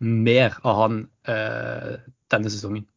mer 0.04 0.58
av 0.66 0.82
han 0.82 1.00
denne 1.24 2.52
sesongen. 2.52 2.88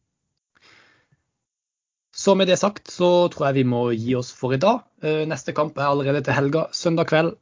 Så 2.19 2.35
med 2.35 2.49
det 2.51 2.57
sagt 2.59 2.91
så 2.91 3.29
tror 3.31 3.49
jeg 3.49 3.61
vi 3.61 3.69
må 3.71 3.85
gi 3.95 4.15
oss 4.19 4.33
for 4.35 4.51
i 4.51 4.59
dag. 4.59 4.81
Neste 5.29 5.53
kamp 5.55 5.77
er 5.79 5.87
allerede 5.87 6.19
til 6.25 6.35
helga. 6.35 6.65
Søndag 6.75 7.07
kveld 7.07 7.37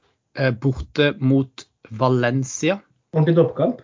borte 0.62 1.16
mot 1.18 1.64
Valencia. 1.98 2.76
Ordentlig 3.16 3.40
toppkamp? 3.40 3.80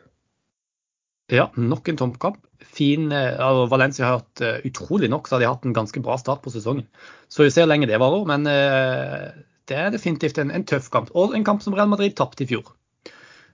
Ja, 1.33 1.47
nok 1.57 1.89
en 1.89 1.97
toppkamp. 1.97 2.37
Fin, 2.61 3.09
altså 3.09 3.65
Valencia 3.71 4.05
har 4.05 4.21
hatt 4.21 4.67
utrolig 4.69 5.09
nok 5.09 5.27
så 5.27 5.35
har 5.35 5.41
de 5.41 5.49
hatt 5.49 5.65
en 5.65 5.75
ganske 5.75 6.03
bra 6.05 6.19
start 6.21 6.43
på 6.45 6.53
sesongen. 6.53 6.85
Så 7.25 7.47
vi 7.47 7.49
ser 7.49 7.65
hvor 7.65 7.73
lenge 7.73 7.89
det 7.89 7.99
varer, 8.01 8.29
men 8.29 8.45
det 8.45 9.79
er 9.79 9.91
definitivt 9.95 10.37
en, 10.43 10.53
en, 10.53 10.67
tøff 10.67 10.91
kamp. 10.93 11.09
Og 11.17 11.33
en 11.33 11.47
kamp 11.47 11.65
som 11.65 11.73
Real 11.73 11.89
Madrid 11.89 12.13
tapte 12.19 12.45
i 12.45 12.49
fjor. 12.53 12.75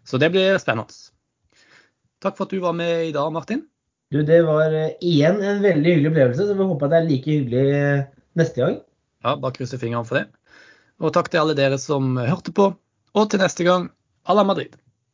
Så 0.04 0.20
det 0.20 0.32
blir 0.34 0.60
spennende. 0.60 0.92
Takk 2.20 2.36
for 2.36 2.50
at 2.50 2.54
du 2.54 2.60
var 2.60 2.76
med 2.76 3.08
i 3.08 3.16
dag, 3.16 3.32
Martin. 3.32 3.64
Du, 4.10 4.24
Det 4.26 4.42
var 4.42 4.74
igjen 5.06 5.38
en 5.46 5.62
veldig 5.62 5.92
hyggelig 5.94 6.10
opplevelse. 6.10 6.46
så 6.50 6.58
Vi 6.58 6.68
håper 6.72 6.90
det 6.90 6.98
er 6.98 7.08
like 7.10 7.30
hyggelig 7.30 7.66
neste 8.40 8.62
gang. 8.64 8.78
Ja, 9.22 9.36
bare 9.36 9.54
krysse 9.54 9.78
fingrene 9.78 10.08
for 10.08 10.18
det. 10.18 10.26
Og 11.00 11.14
takk 11.14 11.30
til 11.30 11.44
alle 11.44 11.56
dere 11.58 11.78
som 11.78 12.16
hørte 12.18 12.54
på. 12.56 12.72
Og 13.14 13.30
til 13.30 13.42
neste 13.42 13.66
gang, 13.68 13.90
à 14.26 14.34
la 14.34 14.44
Madrid. 14.44 14.74